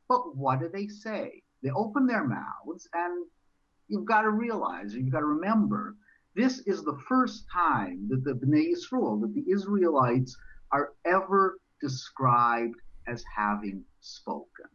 But 0.08 0.34
what 0.34 0.60
do 0.60 0.70
they 0.72 0.88
say? 0.88 1.42
They 1.62 1.70
open 1.70 2.06
their 2.06 2.26
mouths, 2.26 2.88
and 2.94 3.26
you've 3.88 4.06
got 4.06 4.22
to 4.22 4.30
realize, 4.30 4.94
or 4.94 4.98
you've 4.98 5.12
got 5.12 5.20
to 5.20 5.26
remember, 5.26 5.94
this 6.34 6.60
is 6.60 6.82
the 6.82 6.98
first 7.08 7.44
time 7.52 8.08
that 8.08 8.24
the 8.24 8.32
Bnei 8.32 8.72
Yisrael, 8.72 9.20
that 9.20 9.34
the 9.34 9.44
Israelites, 9.50 10.36
are 10.72 10.92
ever 11.04 11.58
described 11.80 12.76
as 13.06 13.22
having 13.34 13.84
spoken. 14.00 14.66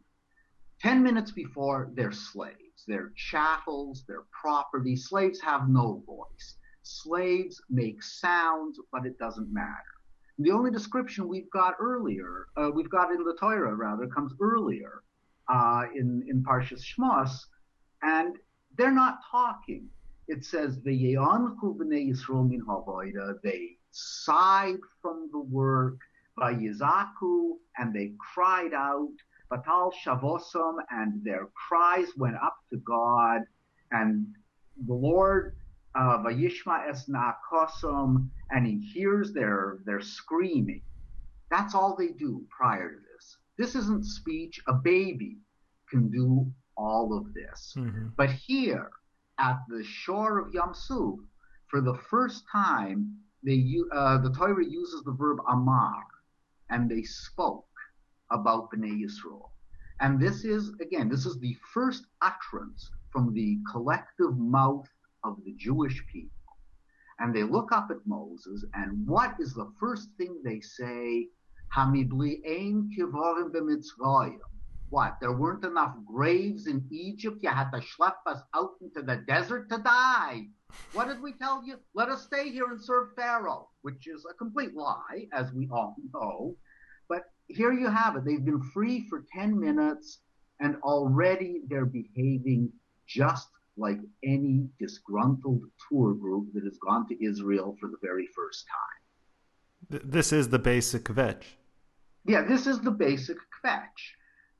Ten 0.80 1.02
minutes 1.02 1.30
before, 1.32 1.90
they're 1.94 2.12
slaves. 2.12 2.84
They're 2.86 3.12
chattels, 3.16 4.04
they're 4.08 4.24
property. 4.40 4.96
Slaves 4.96 5.40
have 5.40 5.68
no 5.68 6.02
voice. 6.06 6.56
Slaves 6.82 7.60
make 7.70 8.02
sounds, 8.02 8.78
but 8.90 9.06
it 9.06 9.18
doesn't 9.18 9.52
matter. 9.52 9.92
The 10.38 10.50
only 10.50 10.70
description 10.70 11.28
we've 11.28 11.50
got 11.50 11.74
earlier, 11.78 12.46
uh, 12.56 12.70
we've 12.74 12.90
got 12.90 13.10
in 13.10 13.22
the 13.22 13.36
Torah 13.38 13.74
rather, 13.74 14.06
comes 14.08 14.32
earlier 14.40 15.02
uh, 15.48 15.84
in 15.94 16.24
in 16.28 16.42
Parshas 16.42 16.82
Shmos, 16.82 17.46
and 18.02 18.36
they're 18.76 18.90
not 18.90 19.18
talking. 19.30 19.88
It 20.28 20.44
says 20.44 20.80
the 20.82 20.90
Yisrael 20.90 22.48
min 22.48 22.62
havoida. 22.66 23.34
They 23.42 23.76
sighed 23.90 24.78
from 25.00 25.28
the 25.32 25.40
work 25.40 25.98
by 26.36 26.54
Yizaku, 26.54 27.58
and 27.78 27.94
they 27.94 28.12
cried 28.34 28.72
out. 28.74 29.12
Batal 29.52 29.92
Shavosom, 29.92 30.76
and 30.90 31.22
their 31.22 31.48
cries 31.68 32.08
went 32.16 32.36
up 32.36 32.56
to 32.70 32.78
God, 32.78 33.42
and 33.90 34.26
the 34.86 34.94
Lord 34.94 35.54
uh, 35.94 36.18
Vayishma 36.18 36.88
Esna 36.88 37.34
Kosom, 37.50 38.28
and 38.50 38.66
he 38.66 38.78
hears 38.78 39.32
their 39.32 39.78
their 39.84 40.00
screaming. 40.00 40.82
That's 41.50 41.74
all 41.74 41.94
they 41.96 42.08
do 42.08 42.44
prior 42.48 42.90
to 42.90 42.96
this. 42.96 43.36
This 43.58 43.74
isn't 43.74 44.06
speech. 44.06 44.60
A 44.66 44.72
baby 44.72 45.38
can 45.90 46.10
do 46.10 46.50
all 46.76 47.16
of 47.16 47.34
this. 47.34 47.74
Mm-hmm. 47.76 48.08
But 48.16 48.30
here, 48.30 48.90
at 49.38 49.58
the 49.68 49.84
shore 49.84 50.38
of 50.38 50.54
Yam 50.54 50.72
Suf, 50.72 51.18
for 51.68 51.80
the 51.80 51.98
first 52.10 52.44
time, 52.50 53.14
they 53.42 53.66
uh, 53.92 54.18
the 54.18 54.30
Torah 54.30 54.64
uses 54.64 55.02
the 55.04 55.12
verb 55.12 55.38
amar, 55.48 56.04
and 56.70 56.90
they 56.90 57.02
spoke 57.02 57.66
about 58.30 58.70
Bnei 58.70 59.02
Yisrael. 59.02 59.50
And 60.00 60.18
this 60.18 60.44
is 60.44 60.72
again, 60.80 61.08
this 61.08 61.26
is 61.26 61.38
the 61.38 61.56
first 61.74 62.06
utterance 62.22 62.90
from 63.10 63.34
the 63.34 63.58
collective 63.70 64.38
mouth 64.38 64.88
of 65.24 65.36
the 65.44 65.54
Jewish 65.58 66.04
people. 66.12 66.30
And 67.18 67.34
they 67.34 67.42
look 67.42 67.72
up 67.72 67.88
at 67.90 68.06
Moses, 68.06 68.64
and 68.74 69.06
what 69.06 69.34
is 69.38 69.54
the 69.54 69.72
first 69.78 70.08
thing 70.16 70.40
they 70.44 70.60
say? 70.60 71.28
Hamibli 71.74 72.40
ein. 72.46 72.90
What? 74.90 75.16
There 75.20 75.32
weren't 75.32 75.64
enough 75.64 75.94
graves 76.04 76.66
in 76.66 76.86
Egypt. 76.90 77.38
You 77.42 77.48
had 77.48 77.70
to 77.70 77.80
schlep 77.80 78.16
us 78.26 78.42
out 78.54 78.72
into 78.82 79.00
the 79.02 79.24
desert 79.26 79.70
to 79.70 79.78
die. 79.78 80.48
What 80.92 81.08
did 81.08 81.22
we 81.22 81.32
tell 81.32 81.62
you? 81.64 81.76
Let 81.94 82.10
us 82.10 82.24
stay 82.24 82.50
here 82.50 82.66
and 82.66 82.82
serve 82.82 83.14
Pharaoh, 83.16 83.68
which 83.82 84.06
is 84.06 84.26
a 84.30 84.34
complete 84.34 84.74
lie, 84.74 85.28
as 85.32 85.50
we 85.52 85.68
all 85.72 85.96
know. 86.12 86.56
But 87.08 87.24
here 87.46 87.72
you 87.72 87.88
have 87.88 88.16
it. 88.16 88.24
They've 88.26 88.44
been 88.44 88.62
free 88.74 89.06
for 89.08 89.24
10 89.34 89.58
minutes, 89.58 90.20
and 90.60 90.76
already 90.82 91.62
they're 91.68 91.86
behaving 91.86 92.70
just 93.06 93.48
like 93.76 93.98
any 94.24 94.68
disgruntled 94.78 95.62
tour 95.88 96.14
group 96.14 96.52
that 96.54 96.64
has 96.64 96.78
gone 96.78 97.06
to 97.08 97.24
Israel 97.24 97.76
for 97.80 97.88
the 97.88 97.96
very 98.02 98.28
first 98.34 98.66
time. 98.68 100.00
This 100.04 100.32
is 100.32 100.48
the 100.48 100.58
basic 100.58 101.04
kvetch. 101.04 101.44
Yeah, 102.26 102.42
this 102.42 102.66
is 102.66 102.80
the 102.80 102.90
basic 102.90 103.36
kvetch. 103.36 104.00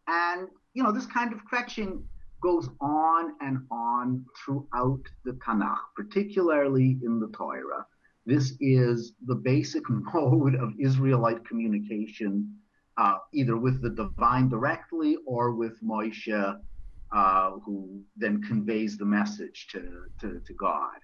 And, 0.08 0.48
you 0.74 0.82
know, 0.82 0.92
this 0.92 1.06
kind 1.06 1.32
of 1.32 1.40
kvetching 1.50 2.02
goes 2.42 2.68
on 2.80 3.34
and 3.40 3.58
on 3.70 4.24
throughout 4.44 5.02
the 5.24 5.32
Tanakh, 5.46 5.78
particularly 5.94 6.98
in 7.04 7.20
the 7.20 7.28
Torah. 7.28 7.86
This 8.26 8.54
is 8.60 9.14
the 9.26 9.36
basic 9.36 9.88
mode 10.14 10.56
of 10.56 10.72
Israelite 10.78 11.46
communication, 11.46 12.52
uh, 12.98 13.18
either 13.32 13.56
with 13.56 13.80
the 13.82 13.90
divine 13.90 14.48
directly 14.48 15.16
or 15.24 15.52
with 15.52 15.80
Moshe, 15.82 16.58
uh, 17.12 17.52
who 17.64 18.00
then 18.16 18.42
conveys 18.42 18.96
the 18.96 19.04
message 19.04 19.68
to, 19.70 20.04
to, 20.20 20.40
to 20.46 20.54
God. 20.54 20.98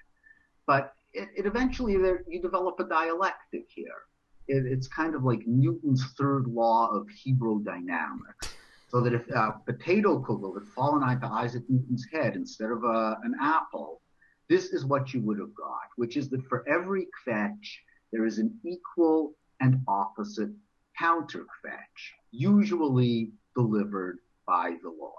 But 0.66 0.94
it, 1.12 1.28
it 1.36 1.46
eventually, 1.46 1.96
there, 1.96 2.22
you 2.28 2.40
develop 2.40 2.80
a 2.80 2.84
dialectic 2.84 3.66
here. 3.68 4.02
It, 4.46 4.64
it's 4.66 4.88
kind 4.88 5.14
of 5.14 5.24
like 5.24 5.46
Newton's 5.46 6.04
third 6.18 6.46
law 6.46 6.88
of 6.92 7.08
Hebrew 7.08 7.62
dynamics 7.62 8.54
so 8.88 9.02
that 9.02 9.12
if 9.12 9.28
a 9.28 9.54
potato 9.66 10.18
kugel 10.22 10.54
had 10.54 10.66
fallen 10.74 11.02
onto 11.02 11.26
Isaac 11.26 11.62
Newton's 11.68 12.06
head 12.12 12.36
instead 12.36 12.70
of 12.70 12.84
a, 12.84 13.18
an 13.22 13.34
apple, 13.40 14.00
this 14.48 14.72
is 14.72 14.86
what 14.86 15.12
you 15.12 15.20
would 15.20 15.38
have 15.38 15.54
got, 15.54 15.88
which 15.96 16.16
is 16.16 16.30
that 16.30 16.44
for 16.48 16.66
every 16.66 17.06
kvetch, 17.22 17.76
there 18.12 18.24
is 18.24 18.38
an 18.38 18.58
equal 18.64 19.34
and 19.60 19.80
opposite 19.86 20.50
counter 20.98 21.44
kvetch, 21.44 22.12
usually 22.30 23.32
delivered 23.54 24.18
by 24.46 24.74
the 24.82 24.88
Lord. 24.88 25.12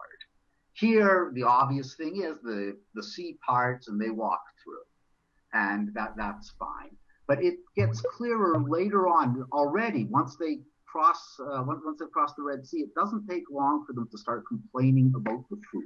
Here, 0.80 1.32
the 1.34 1.44
obvious 1.44 1.96
thing 1.96 2.22
is 2.24 2.38
the, 2.42 2.78
the 2.96 3.04
sea 3.04 3.38
parts 3.46 3.88
and 3.90 4.00
they 4.00 4.10
walk 4.10 4.42
through, 4.64 5.60
and 5.60 5.94
that, 5.94 6.14
that's 6.16 6.52
fine. 6.58 6.96
But 7.28 7.44
it 7.44 7.56
gets 7.76 8.02
clearer 8.02 8.64
later 8.68 9.08
on 9.08 9.46
already 9.52 10.06
once 10.06 10.36
they 10.38 10.60
cross 10.88 11.38
uh, 11.40 11.64
once, 11.66 11.82
once 11.86 12.00
they 12.00 12.06
cross 12.12 12.34
the 12.36 12.44
Red 12.44 12.66
Sea, 12.66 12.80
it 12.80 12.96
doesn't 12.96 13.28
take 13.28 13.44
long 13.52 13.86
for 13.86 13.94
them 13.94 14.08
to 14.12 14.18
start 14.18 14.44
complaining 14.48 15.14
about 15.16 15.48
the 15.50 15.58
food. 15.72 15.84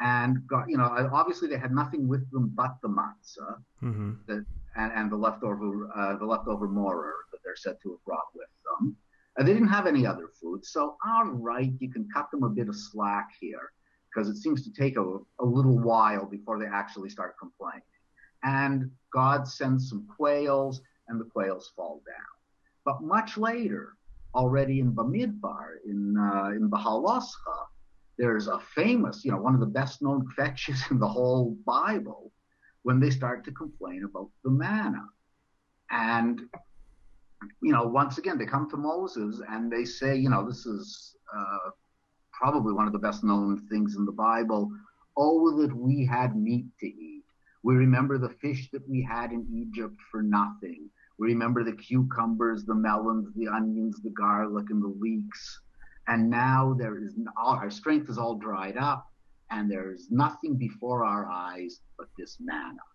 And 0.00 0.46
got, 0.46 0.68
you 0.68 0.76
know, 0.76 1.10
obviously 1.12 1.48
they 1.48 1.58
had 1.58 1.72
nothing 1.72 2.08
with 2.08 2.30
them 2.30 2.52
but 2.54 2.76
the 2.82 2.88
matzah, 2.88 3.56
mm-hmm. 3.82 4.12
that, 4.26 4.44
and, 4.76 4.92
and 4.92 5.12
the 5.12 5.16
leftover 5.16 5.88
uh, 5.94 6.16
the 6.16 6.24
leftover 6.24 6.68
maror 6.68 7.12
that 7.32 7.38
they're 7.44 7.56
said 7.56 7.76
to 7.82 7.90
have 7.90 8.04
brought 8.04 8.28
with 8.34 8.48
them. 8.64 8.96
Uh, 9.38 9.44
they 9.44 9.52
didn't 9.52 9.68
have 9.68 9.86
any 9.86 10.06
other 10.06 10.28
food, 10.40 10.64
so 10.64 10.96
all 11.06 11.24
right, 11.26 11.72
you 11.80 11.90
can 11.90 12.08
cut 12.14 12.30
them 12.30 12.42
a 12.42 12.48
bit 12.48 12.68
of 12.68 12.76
slack 12.76 13.28
here 13.40 13.70
because 14.12 14.28
it 14.28 14.36
seems 14.36 14.62
to 14.64 14.72
take 14.72 14.96
a, 14.96 15.18
a 15.40 15.44
little 15.44 15.78
while 15.78 16.26
before 16.26 16.58
they 16.58 16.66
actually 16.66 17.10
start 17.10 17.36
complaining. 17.38 17.82
And 18.42 18.90
God 19.12 19.46
sends 19.46 19.88
some 19.88 20.06
quails, 20.16 20.80
and 21.08 21.20
the 21.20 21.24
quails 21.24 21.72
fall 21.76 22.02
down. 22.06 22.26
But 22.84 23.02
much 23.02 23.36
later, 23.36 23.94
already 24.34 24.80
in 24.80 24.92
Bamidbar, 24.92 25.76
in 25.84 26.16
uh, 26.16 26.50
in 26.50 26.70
Beha'aloscha, 26.70 27.66
there's 28.18 28.48
a 28.48 28.60
famous, 28.74 29.24
you 29.24 29.32
know, 29.32 29.38
one 29.38 29.54
of 29.54 29.60
the 29.60 29.66
best 29.66 30.02
known 30.02 30.26
kvetches 30.36 30.90
in 30.90 30.98
the 30.98 31.08
whole 31.08 31.56
Bible, 31.66 32.32
when 32.82 33.00
they 33.00 33.10
start 33.10 33.44
to 33.44 33.52
complain 33.52 34.04
about 34.04 34.30
the 34.44 34.50
manna, 34.50 35.04
and 35.90 36.42
you 37.62 37.72
know, 37.72 37.84
once 37.84 38.18
again 38.18 38.38
they 38.38 38.46
come 38.46 38.68
to 38.70 38.76
Moses 38.76 39.40
and 39.50 39.70
they 39.70 39.84
say, 39.84 40.16
you 40.16 40.28
know, 40.28 40.46
this 40.46 40.66
is 40.66 41.16
uh, 41.36 41.70
probably 42.40 42.72
one 42.72 42.86
of 42.86 42.92
the 42.94 42.98
best 42.98 43.22
known 43.22 43.58
things 43.68 43.96
in 43.96 44.06
the 44.06 44.12
Bible. 44.12 44.70
Oh, 45.16 45.60
that 45.60 45.76
we 45.76 46.06
had 46.06 46.34
meat 46.34 46.64
to 46.80 46.86
eat. 46.86 47.24
We 47.62 47.74
remember 47.74 48.16
the 48.16 48.30
fish 48.40 48.70
that 48.72 48.88
we 48.88 49.02
had 49.02 49.30
in 49.30 49.46
Egypt 49.52 49.96
for 50.10 50.22
nothing 50.22 50.88
We 51.18 51.28
remember 51.28 51.62
the 51.62 51.76
cucumbers, 51.76 52.64
the 52.64 52.74
melons, 52.74 53.28
the 53.36 53.48
onions, 53.48 54.00
the 54.02 54.10
garlic, 54.10 54.70
and 54.70 54.82
the 54.82 54.94
leeks. 54.98 55.60
And 56.08 56.30
now 56.30 56.74
there 56.78 56.96
is 57.04 57.12
all, 57.36 57.56
our 57.56 57.70
strength 57.70 58.08
is 58.08 58.16
all 58.16 58.36
dried 58.36 58.78
up, 58.78 59.06
and 59.50 59.70
there 59.70 59.92
is 59.92 60.10
nothing 60.10 60.56
before 60.56 61.04
our 61.04 61.26
eyes 61.26 61.80
but 61.98 62.08
this 62.16 62.38
manna. 62.40 62.86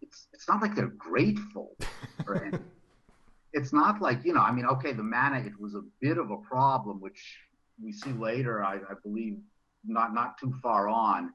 It's 0.00 0.28
it's 0.32 0.48
not 0.48 0.62
like 0.62 0.74
they're 0.74 0.96
grateful 1.10 1.76
for 2.24 2.42
anything. 2.42 2.64
it's 3.52 3.72
not 3.72 4.00
like 4.00 4.24
you 4.24 4.32
know. 4.32 4.40
I 4.40 4.50
mean, 4.50 4.64
okay, 4.74 4.92
the 4.92 5.02
manna 5.02 5.40
it 5.40 5.60
was 5.60 5.74
a 5.74 5.82
bit 6.00 6.16
of 6.16 6.30
a 6.30 6.38
problem, 6.38 7.00
which 7.00 7.22
we 7.82 7.92
see 7.92 8.12
later. 8.12 8.62
I, 8.64 8.76
I 8.76 8.94
believe 9.02 9.38
not 9.84 10.14
not 10.14 10.38
too 10.38 10.52
far 10.62 10.88
on 10.88 11.32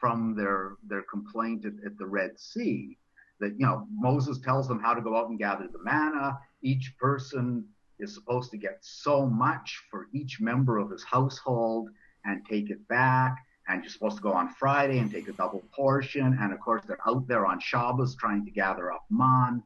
from 0.00 0.34
their 0.34 0.76
their 0.86 1.02
complaint 1.02 1.64
at, 1.64 1.74
at 1.84 1.96
the 1.98 2.06
Red 2.06 2.38
Sea 2.38 2.98
that 3.40 3.52
you 3.58 3.66
know 3.66 3.86
Moses 3.92 4.38
tells 4.38 4.68
them 4.68 4.80
how 4.80 4.94
to 4.94 5.00
go 5.00 5.16
out 5.16 5.28
and 5.28 5.38
gather 5.38 5.68
the 5.68 5.82
manna. 5.82 6.38
Each 6.62 6.94
person 6.98 7.64
is 7.98 8.14
supposed 8.14 8.50
to 8.50 8.56
get 8.56 8.78
so 8.80 9.26
much 9.26 9.80
for 9.90 10.08
each 10.12 10.40
member 10.40 10.78
of 10.78 10.90
his 10.90 11.04
household 11.04 11.88
and 12.24 12.42
take 12.48 12.70
it 12.70 12.86
back. 12.88 13.36
And 13.68 13.82
you're 13.82 13.92
supposed 13.92 14.16
to 14.16 14.22
go 14.22 14.32
on 14.32 14.48
Friday 14.48 14.98
and 14.98 15.10
take 15.10 15.28
a 15.28 15.32
double 15.32 15.62
portion. 15.74 16.36
And 16.40 16.52
of 16.52 16.60
course, 16.60 16.82
they're 16.86 16.98
out 17.06 17.28
there 17.28 17.46
on 17.46 17.60
Shabbos 17.60 18.16
trying 18.16 18.44
to 18.44 18.50
gather 18.50 18.92
up 18.92 19.04
man 19.08 19.62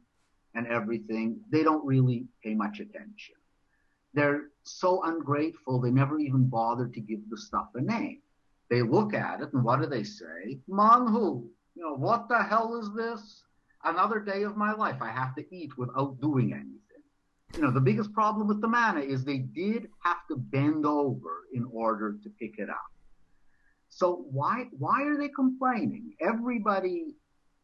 and 0.54 0.66
everything. 0.66 1.40
They 1.50 1.62
don't 1.62 1.84
really 1.84 2.26
pay 2.44 2.54
much 2.54 2.80
attention. 2.80 3.35
They're 4.16 4.44
so 4.62 5.02
ungrateful, 5.04 5.78
they 5.78 5.90
never 5.90 6.18
even 6.18 6.48
bother 6.48 6.88
to 6.88 7.00
give 7.00 7.20
the 7.28 7.36
stuff 7.36 7.68
a 7.74 7.82
name. 7.82 8.22
They 8.70 8.80
look 8.80 9.12
at 9.12 9.42
it 9.42 9.52
and 9.52 9.62
what 9.62 9.80
do 9.80 9.86
they 9.86 10.04
say? 10.04 10.58
Manhu, 10.68 11.44
You 11.74 11.82
know, 11.82 11.94
what 11.94 12.26
the 12.30 12.42
hell 12.42 12.80
is 12.80 12.90
this? 12.96 13.44
Another 13.84 14.18
day 14.18 14.42
of 14.44 14.56
my 14.56 14.72
life 14.72 15.02
I 15.02 15.10
have 15.10 15.34
to 15.36 15.44
eat 15.54 15.76
without 15.76 16.18
doing 16.20 16.54
anything. 16.54 17.02
You 17.54 17.62
know, 17.62 17.70
the 17.70 17.80
biggest 17.80 18.10
problem 18.14 18.48
with 18.48 18.62
the 18.62 18.68
manna 18.68 19.00
is 19.00 19.22
they 19.22 19.38
did 19.38 19.88
have 20.02 20.26
to 20.30 20.36
bend 20.36 20.86
over 20.86 21.44
in 21.52 21.66
order 21.70 22.16
to 22.22 22.30
pick 22.40 22.58
it 22.58 22.70
up. 22.70 22.90
So 23.90 24.24
why 24.30 24.68
why 24.78 25.02
are 25.02 25.18
they 25.18 25.28
complaining? 25.28 26.14
Everybody 26.20 27.14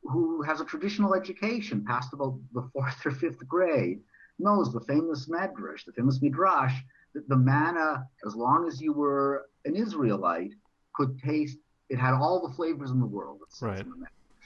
who 0.02 0.42
has 0.42 0.61
a 0.61 0.66
traditional 0.66 1.14
education 1.14 1.85
past 1.87 2.12
about 2.12 2.38
the 2.52 2.68
fourth 2.73 3.06
or 3.06 3.11
fifth 3.11 3.47
grade 3.49 4.00
knows 4.42 4.72
the 4.72 4.80
famous 4.80 5.28
medrash, 5.28 5.84
the 5.84 5.92
famous 5.92 6.20
midrash, 6.20 6.75
that 7.14 7.28
the 7.28 7.37
manna, 7.37 8.04
as 8.26 8.34
long 8.34 8.66
as 8.66 8.80
you 8.80 8.92
were 8.92 9.46
an 9.64 9.76
Israelite, 9.76 10.52
could 10.94 11.18
taste. 11.18 11.58
It 11.88 11.99
had 11.99 12.14
all 12.14 12.46
the 12.46 12.54
flavors 12.54 12.90
in 12.90 13.00
the 13.00 13.06
world. 13.06 13.40
right. 13.61 13.84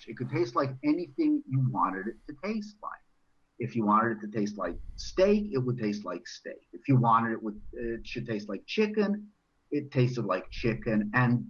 It 0.09 0.17
could 0.17 0.31
taste 0.31 0.55
like 0.55 0.71
anything 0.85 1.43
you 1.49 1.67
wanted 1.71 2.07
it 2.09 2.17
to 2.29 2.37
taste 2.45 2.77
like. 2.83 2.93
If 3.59 3.75
you 3.75 3.87
wanted 3.87 4.19
it 4.19 4.21
to 4.27 4.39
taste 4.39 4.59
like 4.59 4.77
steak, 4.97 5.51
it 5.53 5.59
would 5.59 5.79
taste 5.79 6.05
like 6.05 6.27
steak. 6.27 6.61
If 6.73 6.89
you 6.89 6.97
wanted 6.97 7.33
it 7.33 7.43
would 7.43 7.61
it 7.73 8.07
should 8.07 8.27
taste 8.27 8.49
like 8.49 8.65
chicken, 8.67 9.29
it 9.71 9.91
tasted 9.91 10.25
like 10.25 10.51
chicken. 10.51 11.11
And 11.15 11.47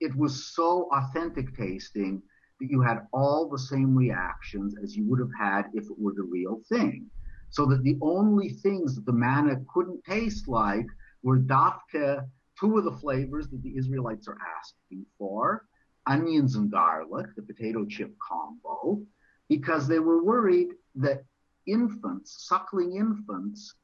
it 0.00 0.14
was 0.14 0.54
so 0.54 0.88
authentic 0.92 1.56
tasting 1.56 2.22
that 2.60 2.70
you 2.70 2.80
had 2.80 3.06
all 3.12 3.48
the 3.48 3.58
same 3.58 3.94
reactions 3.94 4.74
as 4.82 4.96
you 4.96 5.04
would 5.08 5.20
have 5.20 5.34
had 5.38 5.66
if 5.74 5.84
it 5.84 5.98
were 5.98 6.14
the 6.14 6.22
real 6.22 6.60
thing. 6.68 7.10
So 7.50 7.64
that 7.66 7.82
the 7.82 7.96
only 8.02 8.50
things 8.50 8.94
that 8.94 9.06
the 9.06 9.12
manna 9.12 9.60
couldn't 9.72 10.04
taste 10.04 10.48
like 10.48 10.86
were 11.22 11.38
dafka, 11.38 12.26
two 12.58 12.78
of 12.78 12.84
the 12.84 12.92
flavors 12.92 13.48
that 13.48 13.62
the 13.62 13.76
Israelites 13.76 14.28
are 14.28 14.38
asking 14.58 15.06
for, 15.18 15.66
onions 16.06 16.56
and 16.56 16.70
garlic, 16.70 17.26
the 17.36 17.42
potato 17.42 17.84
chip 17.86 18.14
combo, 18.18 19.00
because 19.48 19.88
they 19.88 19.98
were 19.98 20.22
worried 20.22 20.68
that 20.94 21.24
infants, 21.66 22.46
suckling 22.46 22.96
infants, 22.96 23.74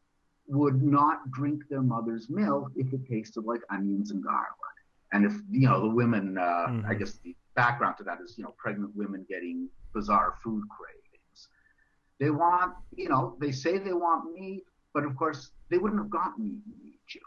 would 0.49 0.83
not 0.83 1.31
drink 1.31 1.63
their 1.69 1.83
mother's 1.83 2.29
milk 2.29 2.71
if 2.77 2.93
it 2.93 3.07
tasted 3.09 3.45
like 3.45 3.61
onions 3.71 4.11
and 4.11 4.23
garlic. 4.23 4.49
And 5.13 5.25
if, 5.25 5.35
you 5.51 5.69
know, 5.69 5.81
the 5.81 5.95
women, 5.95 6.39
uh, 6.39 6.43
mm-hmm. 6.69 6.91
I 6.91 6.95
guess 6.95 7.19
the 7.19 7.37
background 7.55 7.97
to 7.99 8.05
that 8.05 8.19
is, 8.21 8.35
you 8.37 8.45
know, 8.45 8.55
pregnant 8.57 8.95
women 8.97 9.27
getting 9.29 9.69
bizarre 9.95 10.35
food 10.43 10.65
cravings. 10.69 11.02
They 12.23 12.31
want, 12.31 12.75
you 12.97 13.09
know, 13.09 13.37
they 13.41 13.51
say 13.51 13.79
they 13.79 13.93
want 13.93 14.33
meat, 14.33 14.63
but 14.95 15.05
of 15.05 15.17
course 15.17 15.51
they 15.71 15.79
wouldn't 15.79 16.01
have 16.01 16.09
gotten 16.09 16.45
meat 16.45 16.63
in 16.73 16.93
Egypt. 16.95 17.25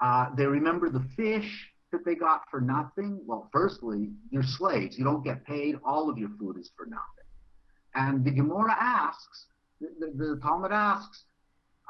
Uh, 0.00 0.34
they 0.34 0.46
remember 0.46 0.88
the 0.88 1.04
fish 1.14 1.70
that 1.92 2.02
they 2.06 2.14
got 2.14 2.40
for 2.50 2.62
nothing. 2.62 3.20
Well, 3.26 3.50
firstly, 3.52 4.12
you're 4.30 4.42
slaves. 4.42 4.96
You 4.96 5.04
don't 5.04 5.22
get 5.22 5.44
paid. 5.44 5.76
All 5.84 6.08
of 6.08 6.16
your 6.16 6.30
food 6.38 6.56
is 6.58 6.70
for 6.74 6.86
nothing. 6.86 7.28
And 7.94 8.24
the 8.24 8.30
Gemara 8.30 8.74
asks, 8.80 9.48
the, 9.82 9.88
the, 10.00 10.34
the 10.34 10.40
Talmud 10.40 10.72
asks, 10.72 11.24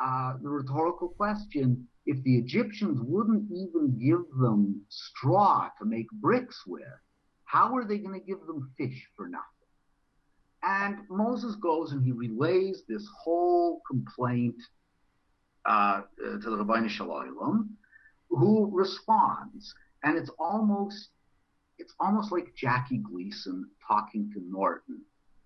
uh, 0.02 0.32
the 0.42 0.48
rhetorical 0.48 1.10
question, 1.10 1.86
if 2.06 2.20
the 2.24 2.36
Egyptians 2.38 2.98
wouldn't 3.02 3.44
even 3.52 3.96
give 4.00 4.24
them 4.40 4.82
straw 4.88 5.68
to 5.78 5.84
make 5.84 6.10
bricks 6.20 6.64
with, 6.66 6.82
how 7.44 7.76
are 7.76 7.84
they 7.84 7.98
going 7.98 8.18
to 8.18 8.26
give 8.26 8.44
them 8.48 8.72
fish 8.76 9.06
for 9.16 9.28
nothing? 9.28 9.55
And 10.62 10.98
Moses 11.08 11.54
goes 11.56 11.92
and 11.92 12.04
he 12.04 12.12
relays 12.12 12.82
this 12.88 13.06
whole 13.22 13.80
complaint 13.88 14.56
uh, 15.64 16.02
to 16.18 16.38
the 16.38 16.56
Ribbono 16.56 16.88
Shel 16.88 17.08
Olam, 17.08 17.68
who 18.30 18.70
responds, 18.72 19.74
and 20.02 20.16
it's 20.16 20.30
almost 20.38 21.10
it's 21.78 21.94
almost 22.00 22.32
like 22.32 22.54
Jackie 22.54 22.98
Gleason 22.98 23.68
talking 23.86 24.30
to 24.32 24.40
Norton 24.48 25.02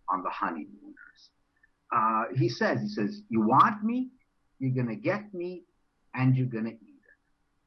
on 0.09 0.23
the 0.23 0.31
honeymooners. 0.31 1.31
Uh, 1.93 2.25
he 2.37 2.49
says, 2.49 2.81
he 2.81 2.89
says, 2.89 3.23
you 3.29 3.41
want 3.41 3.83
me, 3.83 4.11
you're 4.61 4.75
gonna 4.75 4.95
get 4.95 5.35
me, 5.35 5.65
and 6.15 6.37
you're 6.37 6.47
gonna 6.47 6.71
eat 6.71 6.77
it. 6.81 7.19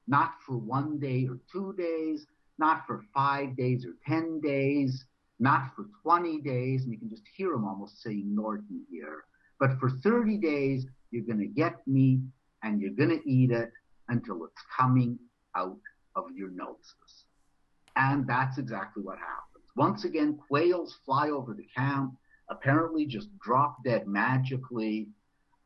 Not 0.07 0.35
for 0.45 0.57
one 0.57 0.97
day 0.97 1.27
or 1.29 1.39
two 1.51 1.73
days, 1.77 2.25
not 2.57 2.85
for 2.87 3.03
five 3.13 3.57
days 3.57 3.85
or 3.85 3.93
10 4.07 4.39
days, 4.39 5.05
not 5.39 5.71
for 5.75 5.87
20 6.03 6.41
days, 6.41 6.83
and 6.83 6.91
you 6.91 6.99
can 6.99 7.09
just 7.09 7.23
hear 7.35 7.53
him 7.53 7.65
almost 7.65 8.01
saying 8.01 8.33
Norton 8.33 8.85
here, 8.89 9.25
but 9.59 9.79
for 9.79 9.89
30 9.89 10.37
days, 10.37 10.85
you're 11.11 11.25
going 11.25 11.39
to 11.39 11.47
get 11.47 11.75
meat 11.87 12.21
and 12.63 12.81
you're 12.81 12.91
going 12.91 13.09
to 13.09 13.29
eat 13.29 13.51
it 13.51 13.71
until 14.09 14.43
it's 14.45 14.61
coming 14.77 15.17
out 15.55 15.77
of 16.15 16.25
your 16.35 16.49
noses. 16.49 17.25
And 17.95 18.27
that's 18.27 18.57
exactly 18.57 19.03
what 19.03 19.17
happens. 19.17 19.69
Once 19.75 20.03
again, 20.03 20.37
quails 20.47 20.97
fly 21.05 21.29
over 21.29 21.53
the 21.53 21.67
camp, 21.75 22.15
apparently 22.49 23.05
just 23.05 23.27
drop 23.39 23.83
dead 23.83 24.07
magically. 24.07 25.09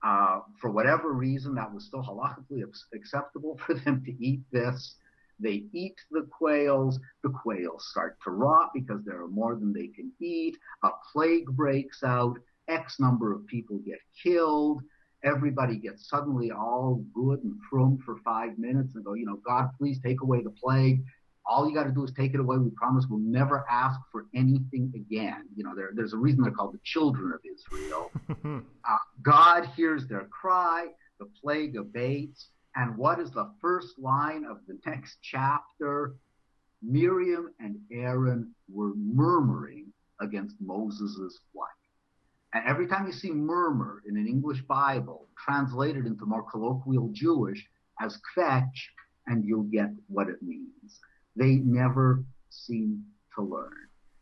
Uh, 0.04 0.42
for 0.62 0.70
whatever 0.70 1.12
reason, 1.14 1.56
that 1.56 1.74
was 1.74 1.86
still 1.86 2.04
halachically 2.04 2.64
acceptable 2.94 3.60
for 3.66 3.74
them 3.74 4.04
to 4.06 4.12
eat 4.24 4.42
this. 4.52 4.96
They 5.40 5.66
eat 5.74 5.96
the 6.12 6.28
quails. 6.32 7.00
The 7.24 7.30
quails 7.30 7.88
start 7.90 8.18
to 8.24 8.32
rot 8.32 8.72
because 8.74 9.04
there 9.06 9.22
are 9.22 9.28
more 9.28 9.56
than 9.56 9.74
they 9.74 9.88
can 9.88 10.12
eat. 10.20 10.58
A 10.84 10.90
plague 11.12 11.48
breaks 11.48 12.04
out. 12.04 12.38
X 12.68 13.00
number 13.00 13.34
of 13.34 13.46
people 13.48 13.80
get 13.80 14.00
killed. 14.22 14.82
Everybody 15.24 15.78
gets 15.78 16.10
suddenly 16.10 16.52
all 16.52 17.04
good 17.14 17.44
and 17.44 17.60
frum 17.70 17.98
for 18.06 18.18
five 18.24 18.58
minutes 18.58 18.96
and 18.96 19.04
go, 19.04 19.14
you 19.14 19.26
know, 19.26 19.40
God, 19.46 19.70
please 19.78 20.00
take 20.04 20.22
away 20.22 20.44
the 20.44 20.52
plague. 20.52 21.04
All 21.46 21.68
you 21.68 21.74
got 21.74 21.86
to 21.86 21.92
do 21.92 22.04
is 22.04 22.12
take 22.12 22.34
it 22.34 22.40
away. 22.40 22.58
We 22.58 22.70
promise 22.72 23.06
we'll 23.10 23.20
never 23.20 23.66
ask 23.70 24.00
for 24.12 24.26
anything 24.36 24.92
again. 24.94 25.46
You 25.56 25.64
know, 25.64 25.74
there, 25.76 25.92
there's 25.96 26.14
a 26.14 26.18
reason 26.18 26.44
they're 26.44 26.52
called 26.52 26.74
the 26.74 26.80
children 26.84 27.32
of 27.32 27.40
Israel. 27.46 28.12
uh, 28.88 28.98
God 29.22 29.70
hears 29.76 30.08
their 30.08 30.26
cry. 30.26 30.88
The 31.20 31.28
plague 31.42 31.78
abates 31.78 32.50
and 32.78 32.96
what 32.96 33.20
is 33.20 33.32
the 33.32 33.52
first 33.60 33.98
line 33.98 34.46
of 34.46 34.60
the 34.68 34.78
next 34.86 35.18
chapter? 35.24 36.16
Miriam 36.84 37.52
and 37.60 37.80
Aaron 37.92 38.54
were 38.72 38.94
murmuring 38.96 39.88
against 40.22 40.56
Moses' 40.62 41.40
wife. 41.54 41.68
And 42.54 42.64
every 42.68 42.86
time 42.86 43.08
you 43.08 43.14
see 43.14 43.32
murmur 43.32 44.04
in 44.08 44.16
an 44.16 44.28
English 44.28 44.62
Bible, 44.62 45.28
translated 45.44 46.06
into 46.06 46.28
more 46.28 46.44
colloquial 46.44 47.10
Jewish 47.14 47.68
as 48.00 48.20
kvetch, 48.36 48.90
and 49.26 49.44
you'll 49.44 49.64
get 49.64 49.90
what 50.08 50.30
it 50.30 50.44
means. 50.44 51.00
They 51.36 51.56
never 51.56 52.24
seem 52.52 53.04
to 53.36 53.42
learn. 53.42 53.74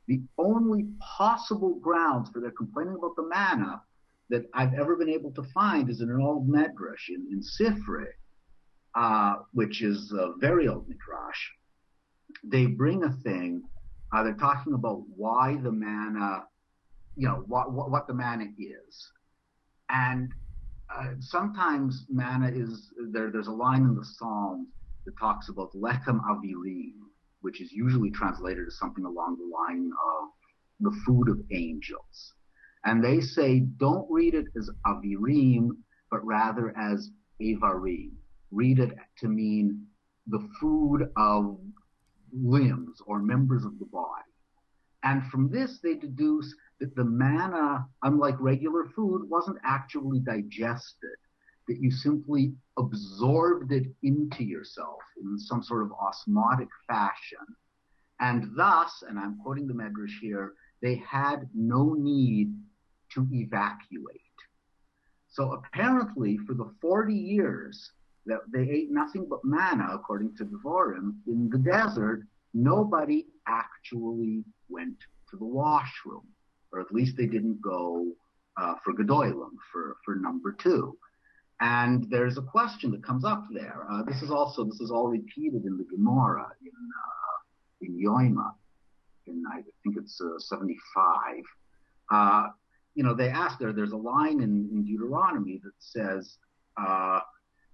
The 0.08 0.22
only 0.38 0.88
possible 1.18 1.76
grounds 1.76 2.30
for 2.30 2.40
their 2.40 2.52
complaining 2.52 2.96
about 2.96 3.18
the 3.18 3.28
manna 3.28 3.82
that 4.30 4.50
I've 4.54 4.74
ever 4.74 4.96
been 4.96 5.10
able 5.10 5.32
to 5.32 5.44
find 5.44 5.90
is 5.90 6.00
in 6.00 6.10
an 6.10 6.22
old 6.22 6.48
medrash 6.48 7.10
in, 7.10 7.28
in 7.32 7.42
Sifrei, 7.42 8.08
uh, 8.96 9.36
which 9.52 9.82
is 9.82 10.14
a 10.14 10.34
very 10.40 10.68
old 10.68 10.88
midrash, 10.88 11.52
they 12.44 12.66
bring 12.66 13.04
a 13.04 13.12
thing. 13.24 13.62
Uh, 14.14 14.24
they're 14.24 14.34
talking 14.36 14.74
about 14.74 15.04
why 15.16 15.58
the 15.62 15.72
manna, 15.72 16.44
you 17.16 17.28
know, 17.28 17.44
what, 17.48 17.72
what, 17.74 17.92
what 17.92 18.08
the 18.08 18.14
manna 18.14 18.46
is, 18.58 19.12
and 19.90 20.32
uh, 20.96 21.10
sometimes 21.20 22.06
manna 22.10 22.50
is 22.54 22.92
there. 23.12 23.32
There's 23.32 23.48
a 23.48 23.52
line 23.52 23.82
in 23.82 23.96
the 23.96 24.06
Psalms 24.06 24.68
that 25.06 25.18
talks 25.20 25.50
about 25.50 25.74
lechem 25.74 26.22
avirim, 26.22 26.94
which 27.42 27.62
is 27.62 27.72
usually 27.72 28.12
translated 28.12 28.66
as 28.68 28.78
something 28.78 29.06
along 29.06 29.38
the 29.38 29.54
line 29.54 29.92
of 30.16 30.30
the 30.80 30.98
food 31.06 31.30
of 31.30 31.40
angels. 31.52 32.34
And 32.86 33.04
they 33.04 33.20
say 33.20 33.60
don't 33.60 34.10
read 34.10 34.36
it 34.36 34.46
as 34.58 34.70
avirim, 34.86 35.70
but 36.12 36.24
rather 36.26 36.74
as 36.78 37.10
avarim 37.42 38.12
read 38.52 38.80
it 38.80 38.96
to 39.20 39.28
mean 39.28 39.86
the 40.28 40.48
food 40.60 41.10
of 41.16 41.58
limbs 42.34 43.02
or 43.06 43.20
members 43.20 43.66
of 43.66 43.78
the 43.80 43.86
body. 43.86 44.24
And 45.04 45.26
from 45.28 45.52
this, 45.52 45.80
they 45.84 45.96
deduce 45.96 46.54
that 46.80 46.96
the 46.96 47.06
manna, 47.06 47.88
unlike 48.04 48.36
regular 48.40 48.86
food, 48.96 49.30
wasn't 49.30 49.58
actually 49.64 50.20
digested, 50.20 51.18
that 51.68 51.80
you 51.80 51.92
simply 51.92 52.54
absorbed 52.78 53.72
it 53.72 53.88
into 54.04 54.44
yourself 54.44 55.02
in 55.22 55.38
some 55.38 55.64
sort 55.64 55.84
of 55.84 55.92
osmotic 55.94 56.68
fashion. 56.88 57.46
And 58.20 58.52
thus, 58.56 59.04
and 59.08 59.20
I'm 59.20 59.40
quoting 59.42 59.68
the 59.68 59.74
Medrash 59.74 60.20
here, 60.22 60.54
they 60.82 60.96
had 61.08 61.50
no 61.54 61.94
need 61.94 62.54
to 63.14 63.28
evacuate. 63.32 64.22
So 65.28 65.54
apparently, 65.54 66.38
for 66.48 66.54
the 66.54 66.72
40 66.82 67.14
years 67.14 67.92
that 68.26 68.40
they 68.52 68.70
ate 68.70 68.92
nothing 68.92 69.28
but 69.30 69.44
manna, 69.44 69.90
according 69.94 70.36
to 70.38 70.46
Devarim, 70.46 71.16
in 71.28 71.50
the 71.50 71.58
desert, 71.60 72.26
nobody 72.54 73.26
actually 73.48 74.44
went 74.70 74.98
to 75.30 75.38
the 75.38 75.46
washroom, 75.46 76.26
or 76.72 76.80
at 76.82 76.92
least 76.92 77.18
they 77.18 77.28
didn't 77.28 77.62
go 77.62 78.08
uh, 78.58 78.76
for 78.84 78.94
Gedolim, 78.94 79.52
for, 79.72 79.98
for 80.04 80.16
number 80.16 80.54
two. 80.54 80.98
And 81.62 82.06
there's 82.10 82.38
a 82.38 82.42
question 82.42 82.92
that 82.92 83.04
comes 83.04 83.24
up 83.24 83.46
there. 83.54 83.86
Uh, 83.90 84.04
this 84.04 84.22
is 84.22 84.30
also 84.30 84.66
this 84.66 84.82
is 84.82 84.92
all 84.92 85.08
repeated 85.08 85.64
in 85.66 85.78
the 85.78 85.86
Gemara 85.86 86.48
in 86.62 86.72
uh, 87.00 87.36
in 87.82 88.04
Yoima. 88.04 88.52
in 89.28 89.44
I 89.52 89.62
think 89.84 89.96
it's 89.98 90.20
uh, 90.20 90.38
75. 90.38 91.44
Uh, 92.12 92.48
you 92.94 93.04
know, 93.04 93.14
they 93.14 93.30
ask 93.30 93.58
there. 93.58 93.72
There's 93.72 93.94
a 93.94 93.98
line 93.98 94.42
in, 94.42 94.70
in 94.72 94.86
Deuteronomy 94.86 95.62
that 95.64 95.72
says, 95.80 96.38
uh, 96.78 97.20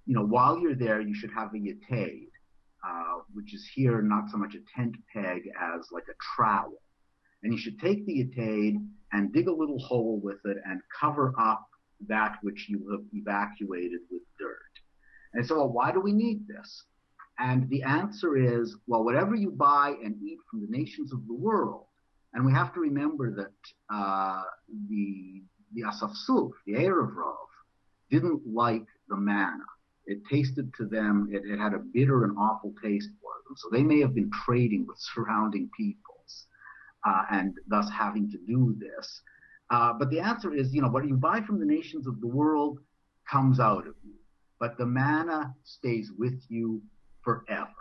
you 0.06 0.16
know, 0.16 0.26
while 0.26 0.60
you're 0.60 0.76
there, 0.76 1.02
you 1.02 1.16
should 1.16 1.32
have 1.32 1.54
a 1.54 1.58
yatade, 1.58 2.30
uh, 2.88 3.20
which 3.34 3.54
is 3.54 3.70
here 3.74 4.02
not 4.02 4.30
so 4.30 4.38
much 4.38 4.56
a 4.56 4.80
tent 4.80 4.96
peg 5.14 5.44
as 5.60 5.88
like 5.92 6.06
a 6.10 6.18
trowel, 6.36 6.82
and 7.44 7.54
you 7.54 7.60
should 7.60 7.80
take 7.80 8.06
the 8.06 8.24
yatade 8.24 8.86
and 9.14 9.34
dig 9.34 9.48
a 9.48 9.54
little 9.54 9.80
hole 9.80 10.20
with 10.24 10.40
it 10.46 10.58
and 10.66 10.82
cover 11.00 11.34
up 11.40 11.68
that 12.08 12.38
which 12.42 12.68
you 12.70 12.90
have 12.92 13.02
evacuated 13.14 14.00
with 14.10 14.22
dirt. 14.40 14.58
And 15.34 15.46
so, 15.46 15.56
well, 15.58 15.70
why 15.70 15.92
do 15.92 16.00
we 16.00 16.14
need 16.14 16.48
this? 16.48 16.84
And 17.40 17.70
the 17.70 17.84
answer 17.84 18.38
is, 18.38 18.76
well, 18.88 19.04
whatever 19.04 19.36
you 19.36 19.52
buy 19.52 19.96
and 20.04 20.16
eat 20.22 20.40
from 20.50 20.62
the 20.62 20.78
nations 20.78 21.14
of 21.14 21.26
the 21.28 21.34
world, 21.34 21.86
and 22.34 22.46
we 22.46 22.54
have 22.54 22.74
to 22.74 22.80
remember 22.80 23.36
that 23.36 23.96
uh, 23.96 24.44
the 24.90 25.44
the 25.74 25.84
Asafsuf, 25.84 26.52
the 26.66 26.74
Erev 26.74 27.16
Rav, 27.16 27.36
didn't 28.10 28.42
like 28.46 28.86
the 29.08 29.16
manna. 29.16 29.64
It 30.12 30.26
tasted 30.30 30.74
to 30.76 30.86
them, 30.86 31.30
it, 31.32 31.44
it, 31.46 31.58
had 31.58 31.74
a 31.74 31.80
bitter 31.80 32.26
and 32.26 32.38
awful 32.38 32.74
taste 32.84 33.10
for 33.22 33.32
them. 33.46 33.56
So 33.58 33.70
they 33.72 33.84
may 33.84 34.00
have 34.02 34.14
been 34.14 34.32
trading 34.46 34.86
with 34.86 34.98
surrounding 35.00 35.70
peoples 35.76 36.48
uh, 37.06 37.24
and 37.32 37.56
thus 37.68 37.90
having 37.90 38.30
to 38.32 38.38
do 38.48 38.76
this. 38.78 39.22
Uh, 39.70 39.94
but 39.94 40.10
the 40.10 40.20
answer 40.20 40.54
is, 40.54 40.74
you 40.74 40.82
know, 40.82 40.90
what 40.90 41.08
you 41.08 41.16
buy 41.16 41.42
from 41.42 41.60
the 41.60 41.66
nations 41.66 42.08
of 42.08 42.20
the 42.20 42.28
world 42.28 42.80
comes 43.30 43.60
out 43.60 43.88
of 43.88 43.96
you, 44.04 44.16
but 44.60 44.78
the 44.78 44.86
manna 44.86 45.56
stays 45.64 46.12
with 46.18 46.44
you 46.50 46.82
forever. 47.24 47.72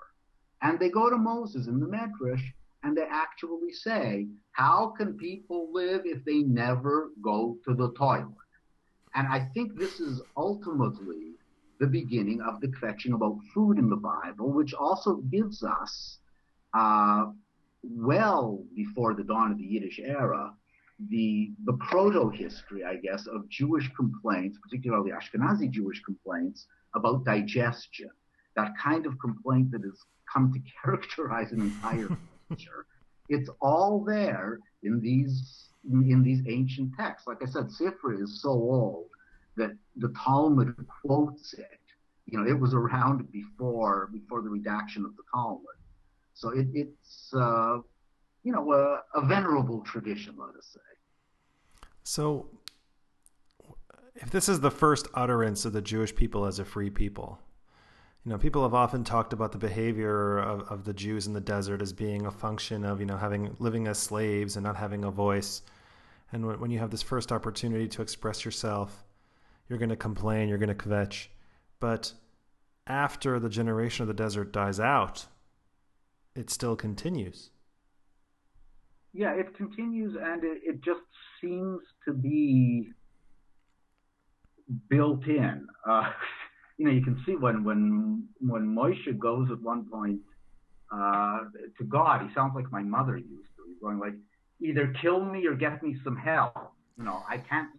And 0.62 0.78
they 0.78 0.88
go 0.88 1.10
to 1.10 1.16
Moses 1.16 1.66
in 1.66 1.80
the 1.80 1.86
Medrash 1.86 2.44
and 2.82 2.96
they 2.96 3.06
actually 3.10 3.72
say, 3.72 4.28
how 4.52 4.94
can 4.96 5.16
people 5.16 5.68
live 5.72 6.02
if 6.04 6.24
they 6.24 6.40
never 6.40 7.10
go 7.22 7.56
to 7.66 7.74
the 7.74 7.92
toilet? 7.92 8.28
And 9.14 9.26
I 9.26 9.48
think 9.52 9.76
this 9.76 9.98
is 9.98 10.22
ultimately 10.36 11.32
the 11.80 11.86
beginning 11.86 12.42
of 12.42 12.60
the 12.60 12.68
kvetching 12.68 13.14
about 13.14 13.38
food 13.52 13.78
in 13.78 13.88
the 13.88 13.96
Bible, 13.96 14.52
which 14.52 14.74
also 14.74 15.16
gives 15.16 15.64
us, 15.64 16.18
uh, 16.74 17.26
well 17.82 18.62
before 18.76 19.14
the 19.14 19.24
dawn 19.24 19.50
of 19.50 19.58
the 19.58 19.64
Yiddish 19.64 19.98
era, 19.98 20.52
the 21.08 21.50
the 21.64 21.72
proto 21.88 22.28
history, 22.28 22.84
I 22.84 22.96
guess, 22.96 23.26
of 23.26 23.48
Jewish 23.48 23.90
complaints, 23.96 24.58
particularly 24.62 25.12
Ashkenazi 25.12 25.70
Jewish 25.70 26.02
complaints 26.02 26.66
about 26.94 27.24
digestion. 27.24 28.10
That 28.54 28.72
kind 28.76 29.06
of 29.06 29.18
complaint 29.18 29.70
that 29.70 29.82
has 29.82 29.98
come 30.30 30.52
to 30.52 30.60
characterize 30.82 31.52
an 31.52 31.62
entire 31.62 32.08
culture. 32.48 32.84
It's 33.30 33.48
all 33.62 34.04
there 34.04 34.58
in 34.82 35.00
these 35.00 35.70
in 35.90 36.22
these 36.22 36.42
ancient 36.46 36.92
texts. 36.98 37.26
Like 37.26 37.42
I 37.42 37.46
said, 37.46 37.68
Sifra 37.68 38.22
is 38.22 38.42
so 38.42 38.50
old 38.50 39.09
that 39.60 39.72
the 39.96 40.12
Talmud 40.24 40.74
quotes 41.02 41.52
it. 41.54 41.66
You 42.26 42.38
know, 42.38 42.48
it 42.48 42.58
was 42.58 42.74
around 42.74 43.30
before 43.32 44.08
before 44.12 44.42
the 44.42 44.48
redaction 44.48 45.04
of 45.04 45.16
the 45.16 45.22
Talmud. 45.32 45.78
So 46.34 46.50
it, 46.50 46.68
it's 46.74 47.32
uh, 47.34 47.78
you 48.42 48.52
know 48.52 48.72
a, 48.72 49.02
a 49.14 49.26
venerable 49.26 49.80
tradition, 49.80 50.34
let 50.38 50.56
us 50.56 50.68
say. 50.74 50.80
So, 52.02 52.46
if 54.14 54.30
this 54.30 54.48
is 54.48 54.60
the 54.60 54.70
first 54.70 55.06
utterance 55.14 55.64
of 55.64 55.72
the 55.72 55.82
Jewish 55.82 56.14
people 56.14 56.46
as 56.46 56.58
a 56.58 56.64
free 56.64 56.90
people, 56.90 57.38
you 58.24 58.30
know, 58.30 58.38
people 58.38 58.62
have 58.62 58.74
often 58.74 59.04
talked 59.04 59.32
about 59.32 59.52
the 59.52 59.58
behavior 59.58 60.38
of, 60.38 60.60
of 60.70 60.84
the 60.84 60.92
Jews 60.92 61.26
in 61.26 61.32
the 61.32 61.40
desert 61.40 61.80
as 61.80 61.92
being 61.92 62.26
a 62.26 62.30
function 62.30 62.84
of, 62.84 63.00
you 63.00 63.06
know, 63.06 63.16
having 63.16 63.56
living 63.58 63.86
as 63.86 63.98
slaves 63.98 64.56
and 64.56 64.64
not 64.64 64.76
having 64.76 65.04
a 65.04 65.10
voice. 65.10 65.62
And 66.32 66.46
when, 66.46 66.60
when 66.60 66.70
you 66.70 66.78
have 66.80 66.90
this 66.90 67.02
first 67.02 67.32
opportunity 67.32 67.88
to 67.88 68.02
express 68.02 68.44
yourself, 68.44 69.04
you're 69.70 69.78
going 69.78 69.88
to 69.88 69.96
complain, 69.96 70.48
you're 70.48 70.58
going 70.58 70.68
to 70.68 70.74
kvetch. 70.74 71.28
But 71.78 72.12
after 72.88 73.38
the 73.38 73.48
generation 73.48 74.02
of 74.02 74.08
the 74.08 74.14
desert 74.14 74.52
dies 74.52 74.80
out, 74.80 75.26
it 76.34 76.50
still 76.50 76.74
continues. 76.74 77.50
Yeah, 79.12 79.32
it 79.32 79.56
continues, 79.56 80.16
and 80.20 80.42
it, 80.44 80.58
it 80.64 80.82
just 80.82 81.00
seems 81.40 81.80
to 82.04 82.12
be 82.12 82.90
built 84.88 85.24
in. 85.26 85.66
Uh, 85.88 86.10
you 86.76 86.86
know, 86.86 86.92
you 86.92 87.02
can 87.02 87.20
see 87.24 87.36
when 87.36 87.62
when 87.64 88.28
when 88.40 88.74
Moshe 88.74 89.18
goes 89.18 89.48
at 89.52 89.60
one 89.60 89.88
point 89.90 90.20
uh, 90.92 91.40
to 91.78 91.84
God, 91.84 92.26
he 92.26 92.34
sounds 92.34 92.52
like 92.54 92.70
my 92.72 92.82
mother 92.82 93.16
used 93.16 93.50
to. 93.56 93.62
He's 93.68 93.80
going 93.80 94.00
like, 94.00 94.14
either 94.60 94.92
kill 95.00 95.24
me 95.24 95.46
or 95.46 95.54
get 95.54 95.82
me 95.82 95.96
some 96.02 96.16
help. 96.16 96.56
You 96.96 97.04
know, 97.04 97.22
I 97.28 97.38
can't 97.38 97.70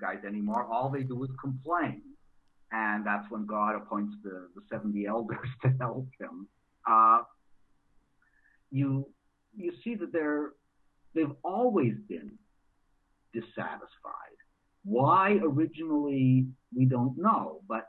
guys 0.00 0.18
anymore. 0.26 0.64
All 0.64 0.90
they 0.90 1.02
do 1.02 1.22
is 1.24 1.30
complain, 1.40 2.02
and 2.72 3.06
that's 3.06 3.30
when 3.30 3.46
God 3.46 3.74
appoints 3.76 4.14
the 4.22 4.48
the 4.54 4.62
seventy 4.70 5.06
elders 5.06 5.48
to 5.62 5.72
help 5.80 6.08
him. 6.18 6.48
Uh, 6.88 7.22
you 8.70 9.08
you 9.56 9.72
see 9.82 9.94
that 9.96 10.12
they're 10.12 10.52
they've 11.14 11.34
always 11.42 11.94
been 12.08 12.32
dissatisfied. 13.32 14.38
Why 14.84 15.38
originally 15.42 16.46
we 16.74 16.84
don't 16.84 17.16
know, 17.18 17.60
but 17.68 17.88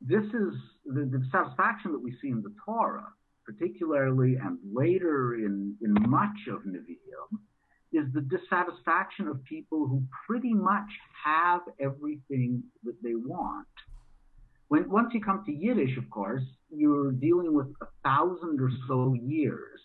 this 0.00 0.24
is 0.24 0.54
the, 0.86 1.08
the 1.10 1.18
dissatisfaction 1.18 1.92
that 1.92 1.98
we 2.02 2.14
see 2.22 2.28
in 2.28 2.42
the 2.42 2.54
Torah, 2.64 3.08
particularly 3.44 4.36
and 4.36 4.58
later 4.72 5.34
in, 5.34 5.74
in 5.82 5.94
much 6.08 6.46
of 6.50 6.62
Nevi'im, 6.62 7.38
is 7.92 8.04
the 8.12 8.20
dissatisfaction 8.20 9.28
of 9.28 9.42
people 9.44 9.86
who 9.86 10.02
pretty 10.26 10.52
much 10.52 10.88
have 11.24 11.60
everything 11.80 12.62
that 12.84 12.96
they 13.02 13.14
want. 13.14 13.66
When 14.68 14.90
once 14.90 15.14
you 15.14 15.20
come 15.20 15.42
to 15.46 15.52
Yiddish, 15.52 15.96
of 15.96 16.10
course, 16.10 16.42
you're 16.70 17.12
dealing 17.12 17.54
with 17.54 17.68
a 17.80 17.86
thousand 18.04 18.60
or 18.60 18.70
so 18.86 19.14
years 19.14 19.80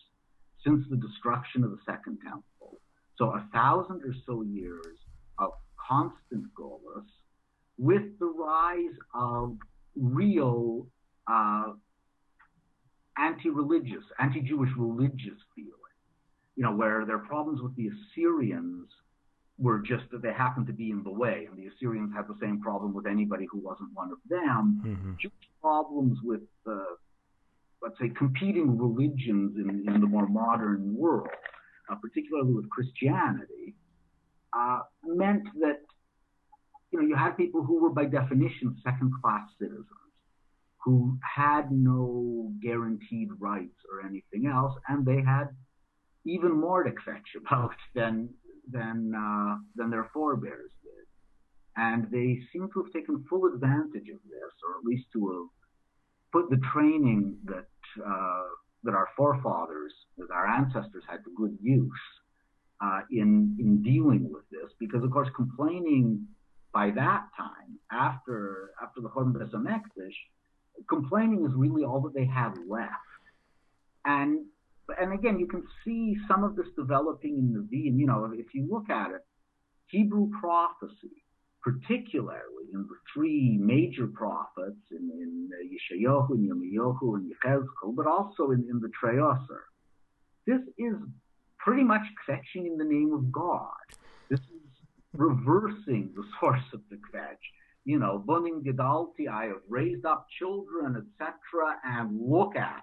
since 0.66 0.84
the 0.90 0.98
destruction 0.98 1.64
of 1.64 1.72
the 1.72 1.80
Second 1.86 2.18
Temple. 2.22 2.80
So 3.18 3.26
a 3.26 3.48
thousand 3.54 4.02
or 4.04 4.14
so 4.26 4.42
years 4.42 4.98
of 5.40 5.52
constant 5.90 6.46
golus 6.54 7.06
with 7.78 8.04
the 8.20 8.26
rise 8.26 8.98
of 9.14 9.58
real 9.96 10.88
uh, 11.28 11.74
anti-religious, 13.18 14.04
anti-Jewish 14.20 14.72
religious 14.78 15.40
feeling. 15.56 15.83
You 16.56 16.64
know, 16.64 16.76
where 16.76 17.06
their 17.06 17.20
problems 17.20 17.62
with 17.62 17.76
the 17.76 17.90
Assyrians 17.90 18.88
were 19.58 19.80
just 19.80 20.04
that 20.12 20.22
they 20.22 20.34
happened 20.34 20.68
to 20.68 20.74
be 20.74 20.90
in 20.92 21.04
the 21.04 21.12
way, 21.12 21.48
and 21.50 21.58
the 21.58 21.68
Assyrians 21.68 22.12
had 22.16 22.28
the 22.28 22.36
same 22.42 22.62
problem 22.62 22.94
with 22.94 23.06
anybody 23.06 23.48
who 23.52 23.60
wasn't 23.60 23.90
one 23.94 24.12
of 24.12 24.18
them. 24.30 24.82
Mm-hmm. 24.86 25.14
Jewish 25.20 25.34
problems 25.62 26.18
with, 26.24 26.42
uh, 26.68 26.96
let's 27.82 27.98
say, 28.00 28.10
competing 28.10 28.78
religions 28.78 29.58
in, 29.58 29.86
in 29.88 30.02
the 30.02 30.08
more 30.08 30.28
modern 30.28 30.96
world, 30.96 31.30
uh, 31.90 31.96
particularly 31.96 32.54
with 32.54 32.70
Christianity, 32.70 33.76
uh, 34.54 34.80
meant 35.06 35.44
that 35.60 35.82
you 36.92 37.02
know 37.02 37.08
you 37.08 37.16
had 37.16 37.38
people 37.38 37.64
who 37.64 37.82
were 37.82 37.90
by 37.90 38.06
definition 38.06 38.76
second-class 38.84 39.48
citizens 39.60 39.88
who 40.84 41.18
had 41.22 41.72
no 41.72 42.52
guaranteed 42.62 43.30
rights 43.40 43.78
or 43.92 44.06
anything 44.06 44.48
else, 44.48 44.74
and 44.90 45.06
they 45.06 45.22
had 45.22 45.48
even 46.26 46.52
more 46.52 46.84
kvetch 46.84 47.36
about 47.46 47.76
than 47.96 48.30
than 48.72 49.14
uh, 49.16 49.58
than 49.76 49.90
their 49.90 50.10
forebears 50.14 50.72
did. 50.82 50.92
And 51.76 52.10
they 52.12 52.40
seem 52.52 52.70
to 52.74 52.84
have 52.84 52.94
taken 52.94 53.26
full 53.30 53.46
advantage 53.48 54.10
of 54.14 54.22
this, 54.30 54.54
or 54.64 54.78
at 54.80 54.86
least 54.86 55.06
to 55.14 55.32
have 55.32 55.50
put 56.32 56.50
the 56.50 56.62
training 56.72 57.38
that 57.46 57.68
uh, 58.06 58.44
that 58.84 58.94
our 58.94 59.08
forefathers, 59.18 59.94
that 60.18 60.30
our 60.32 60.48
ancestors 60.48 61.04
had 61.10 61.24
to 61.24 61.32
good 61.36 61.58
use 61.62 61.92
uh, 62.82 63.02
in 63.12 63.56
in 63.60 63.82
dealing 63.82 64.30
with 64.32 64.44
this. 64.52 64.72
Because 64.80 65.04
of 65.04 65.12
course, 65.12 65.30
complaining 65.36 66.28
by 66.74 66.92
that 66.92 67.26
time, 67.38 67.80
after 67.92 68.72
after 68.82 69.02
the 69.02 69.10
Churban 69.10 69.34
Beis 69.34 69.52
Hamikdash, 69.52 70.18
complaining 70.90 71.46
is 71.46 71.52
really 71.56 71.84
all 71.84 72.02
that 72.02 72.14
they 72.14 72.26
have 72.26 72.54
left. 72.68 72.92
And 74.06 74.46
and 75.00 75.14
again, 75.14 75.40
you 75.40 75.48
can 75.48 75.64
see 75.86 76.16
some 76.28 76.44
of 76.44 76.56
this 76.56 76.68
developing 76.76 77.38
in 77.38 77.54
the 77.54 77.60
Nevi'im. 77.60 77.98
You 77.98 78.08
know, 78.08 78.32
if 78.34 78.54
you 78.54 78.68
look 78.70 78.90
at 78.90 79.12
it, 79.12 79.22
Hebrew 79.88 80.30
prophecy, 80.40 81.24
particularly 81.62 82.68
in 82.74 82.82
the 82.82 82.96
three 83.14 83.58
major 83.60 84.08
prophets, 84.08 84.82
in, 84.92 85.10
in 85.12 85.50
uh, 85.54 85.64
Yeshayahu, 85.64 86.32
and 86.32 86.50
Yirmiyahu, 86.50 87.16
and 87.16 87.32
Yechezkel, 87.32 87.96
but 87.96 88.08
also 88.08 88.52
in, 88.52 88.66
in 88.70 88.80
the 88.80 88.90
Treoser, 89.00 89.64
this 90.46 90.62
is 90.78 90.96
pretty 91.58 91.84
much 91.84 92.04
kvetching 92.28 92.66
in 92.66 92.78
the 92.78 92.84
name 92.84 93.14
of 93.14 93.32
God. 93.32 93.70
This 94.30 94.40
is 94.40 94.62
reversing 95.14 96.12
the 96.16 96.24
source 96.40 96.74
of 96.74 96.82
the 96.90 96.98
kvetch 96.98 97.38
you 97.86 98.00
know, 98.00 98.24
Bunim 98.26 98.64
Gedalti, 98.64 99.28
I 99.30 99.46
have 99.46 99.62
raised 99.68 100.06
up 100.06 100.28
children, 100.40 100.96
etc., 100.96 101.76
and 101.84 102.30
look 102.30 102.56
at 102.56 102.82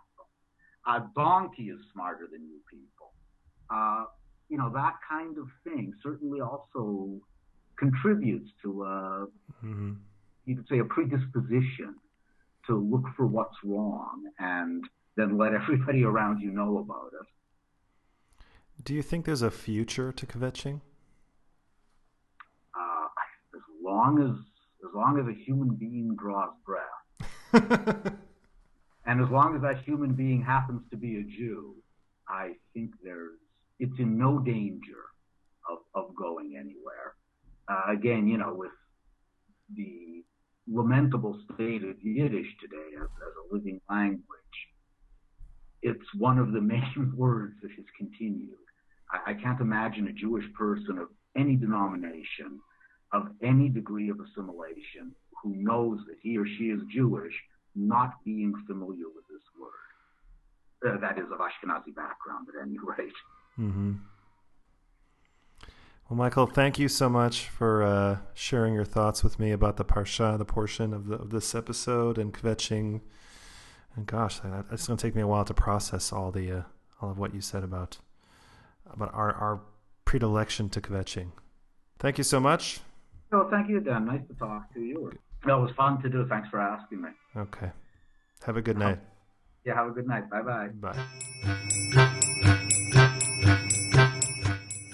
A 0.87 1.03
donkey 1.15 1.65
is 1.65 1.79
smarter 1.93 2.29
than 2.31 2.43
you 2.43 2.61
people. 2.71 3.13
uh, 3.71 4.05
you 4.49 4.59
know, 4.59 4.71
that 4.75 4.95
kind 5.09 5.39
of 5.39 5.47
thing 5.63 5.93
certainly 6.03 6.41
also 6.41 7.21
contributes 7.79 8.51
to, 8.63 8.83
uh, 8.83 9.27
mm-hmm. 9.65 9.93
you 10.45 10.57
could 10.57 10.67
say, 10.69 10.81
a 10.81 10.85
predisposition 10.85 11.95
to 12.67 12.77
look 12.77 13.05
for 13.17 13.27
what's 13.27 13.57
wrong 13.65 14.25
and 14.39 14.85
then 15.17 15.39
let 15.39 15.55
everybody 15.55 16.05
around 16.05 16.41
you 16.41 16.51
know 16.51 16.79
about 16.79 17.13
it. 17.21 17.27
Do 18.85 18.95
you 18.95 19.03
think 19.03 19.25
there's 19.25 19.43
a 19.43 19.51
future 19.51 20.11
to 20.13 20.27
kvetching? 20.27 20.81
Uh, 22.75 23.07
as 23.55 23.61
long 23.83 24.21
as 24.23 24.37
as 24.83 24.95
long 24.95 25.21
as 25.21 25.27
a 25.29 25.39
human 25.45 25.75
being 25.77 26.17
draws 26.17 26.55
breath, 26.65 28.15
and 29.07 29.21
as 29.21 29.31
long 29.31 29.57
as 29.57 29.63
that 29.63 29.83
human 29.85 30.13
being 30.15 30.43
happens 30.43 30.83
to 30.91 30.97
be 30.97 31.19
a 31.19 31.23
Jew, 31.23 31.75
I 32.29 32.53
think 32.75 32.91
there's 33.03 33.39
it's 33.79 33.99
in 33.99 34.19
no 34.19 34.39
danger 34.39 35.09
of, 35.69 35.79
of 35.95 36.15
going 36.15 36.55
anywhere. 36.59 37.15
Uh, 37.67 37.93
again, 37.93 38.29
you 38.29 38.37
know, 38.37 38.53
with 38.55 38.73
the 39.75 40.23
lamentable 40.71 41.41
state 41.55 41.83
of 41.83 41.97
Yiddish 42.03 42.47
today 42.61 42.97
as, 42.97 43.09
as 43.09 43.33
a 43.51 43.55
living 43.55 43.81
language, 43.89 44.25
it's 45.83 46.05
one 46.19 46.39
of 46.39 46.53
the 46.53 46.61
main 46.61 47.13
words 47.17 47.55
that 47.63 47.71
has 47.71 47.87
continued. 47.97 48.59
I, 49.11 49.31
I 49.31 49.35
can't 49.35 49.61
imagine 49.61 50.09
a 50.09 50.13
Jewish 50.13 50.45
person 50.53 50.99
of 50.99 51.09
any 51.37 51.57
denomination, 51.57 52.61
of 53.13 53.29
any 53.43 53.71
degree 53.71 54.11
of 54.11 54.19
assimilation, 54.21 55.15
who 55.43 55.55
knows 55.57 56.01
that 56.07 56.17
he 56.23 56.37
or 56.37 56.45
she 56.47 56.65
is 56.65 56.81
Jewish, 56.93 57.33
not 57.75 58.25
being 58.25 58.55
familiar 58.67 59.07
with 59.15 59.27
this 59.29 59.43
word. 59.61 60.95
Uh, 60.95 60.99
that 61.01 61.19
is 61.19 61.27
of 61.31 61.39
Ashkenazi 61.39 61.95
background, 61.95 62.49
at 62.55 62.63
any 62.63 62.77
rate. 62.99 63.13
Mm-hmm. 63.59 63.93
Well, 66.09 66.17
Michael, 66.17 66.47
thank 66.47 66.79
you 66.79 66.89
so 66.89 67.09
much 67.09 67.49
for 67.49 67.85
uh, 67.85 68.19
sharing 68.35 68.75
your 68.75 68.85
thoughts 68.85 69.23
with 69.23 69.39
me 69.39 69.53
about 69.53 69.77
the 69.77 69.85
parsha, 69.85 70.37
the 70.37 70.45
portion 70.45 70.93
of, 70.93 71.07
the, 71.07 71.17
of 71.17 71.31
this 71.31 71.55
episode, 71.55 72.19
and 72.19 72.35
kvetching. 72.35 73.01
And 73.95 74.07
gosh, 74.07 74.41
it's 74.73 74.87
going 74.87 74.97
to 74.97 75.03
take 75.03 75.15
me 75.15 75.23
a 75.23 75.27
while 75.27 75.45
to 75.45 75.55
process 75.55 76.13
all 76.13 76.33
the 76.33 76.51
uh, 76.51 76.63
all 77.01 77.11
of 77.11 77.19
what 77.19 77.35
you 77.35 77.41
said 77.41 77.63
about 77.63 77.99
about 78.93 79.13
our, 79.15 79.33
our 79.35 79.61
predilection 80.05 80.69
to 80.71 80.81
kvetching. 80.81 81.31
Thank 81.99 82.19
you 82.19 82.25
so 82.25 82.41
much. 82.41 82.81
Well, 83.31 83.49
thank 83.49 83.69
you, 83.69 83.81
Dan. 83.81 84.07
Nice 84.07 84.27
to 84.27 84.35
talk 84.35 84.73
to 84.75 84.81
you. 84.81 85.13
That 85.47 85.59
was 85.59 85.71
fun 85.77 86.01
to 86.03 86.09
do. 86.09 86.27
Thanks 86.29 86.49
for 86.49 86.61
asking 86.61 87.03
me. 87.03 87.09
Okay. 87.37 87.71
Have 88.45 88.57
a 88.57 88.63
good 88.63 88.77
night. 88.79 88.99
Yeah, 89.65 89.75
have 89.75 89.89
a 89.89 89.91
good 89.91 90.07
night. 90.07 90.31
Bye-bye. 90.31 90.69
Bye. 90.81 91.07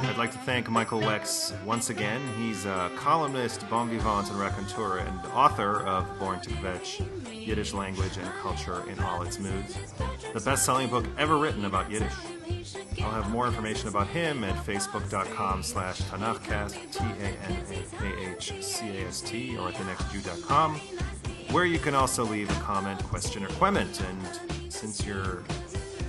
I'd 0.00 0.16
like 0.16 0.32
to 0.32 0.38
thank 0.38 0.70
Michael 0.70 1.00
Wex 1.00 1.52
once 1.64 1.90
again. 1.90 2.22
He's 2.38 2.64
a 2.64 2.90
columnist, 2.96 3.68
bon 3.68 3.90
vivant, 3.90 4.30
and 4.30 4.40
raconteur, 4.40 4.98
and 4.98 5.26
author 5.34 5.80
of 5.82 6.06
Born 6.18 6.40
to 6.40 6.50
Kvetch, 6.50 7.04
Yiddish 7.30 7.74
Language 7.74 8.16
and 8.16 8.28
Culture 8.40 8.82
in 8.88 8.98
All 9.00 9.22
Its 9.22 9.38
Moods, 9.38 9.76
the 10.32 10.40
best-selling 10.40 10.88
book 10.88 11.04
ever 11.18 11.36
written 11.36 11.66
about 11.66 11.90
Yiddish. 11.90 12.14
I'll 13.02 13.10
have 13.10 13.30
more 13.30 13.46
information 13.46 13.88
about 13.88 14.08
him 14.08 14.44
at 14.44 14.56
facebook.com 14.64 15.62
slash 15.62 16.00
T-A-N-A-K-H-C-A-S-T, 16.00 16.78
or 19.58 19.68
at 19.68 19.74
thenextjew.com, 19.74 20.80
where 21.50 21.64
you 21.64 21.78
can 21.78 21.94
also 21.94 22.24
leave 22.24 22.50
a 22.50 22.60
comment, 22.60 23.02
question, 23.04 23.44
or 23.44 23.48
comment. 23.48 24.00
And 24.00 24.72
since 24.72 25.04
you're 25.04 25.44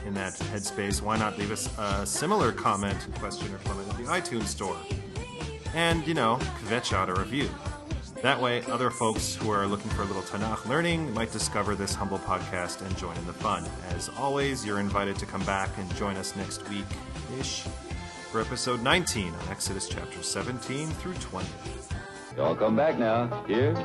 in 0.05 0.13
that 0.13 0.33
headspace, 0.33 1.01
why 1.01 1.17
not 1.17 1.37
leave 1.37 1.51
us 1.51 1.69
a 1.77 2.05
similar 2.05 2.51
comment, 2.51 3.07
question, 3.15 3.53
or 3.53 3.57
comment 3.59 3.89
at 3.89 3.97
the 3.97 4.03
iTunes 4.03 4.47
store? 4.47 4.77
And, 5.73 6.07
you 6.07 6.13
know, 6.13 6.37
kvetch 6.65 6.93
out 6.93 7.09
a 7.09 7.13
review. 7.13 7.49
That 8.21 8.41
way, 8.41 8.63
other 8.63 8.89
folks 8.89 9.35
who 9.35 9.51
are 9.51 9.67
looking 9.67 9.91
for 9.91 10.01
a 10.01 10.05
little 10.05 10.23
Tanakh 10.23 10.67
learning 10.67 11.13
might 11.13 11.31
discover 11.31 11.75
this 11.75 11.93
humble 11.93 12.17
podcast 12.19 12.81
and 12.85 12.97
join 12.97 13.15
in 13.15 13.27
the 13.27 13.33
fun. 13.33 13.63
As 13.89 14.09
always, 14.17 14.65
you're 14.65 14.79
invited 14.79 15.17
to 15.17 15.25
come 15.27 15.43
back 15.45 15.69
and 15.77 15.95
join 15.95 16.17
us 16.17 16.35
next 16.35 16.67
week 16.69 16.85
ish 17.39 17.61
for 18.31 18.41
episode 18.41 18.81
19 18.81 19.33
on 19.33 19.49
Exodus 19.49 19.87
chapter 19.87 20.23
17 20.23 20.89
through 20.89 21.13
20. 21.13 21.47
Y'all 22.35 22.55
come 22.55 22.75
back 22.75 22.97
now. 22.97 23.43
Here. 23.45 23.75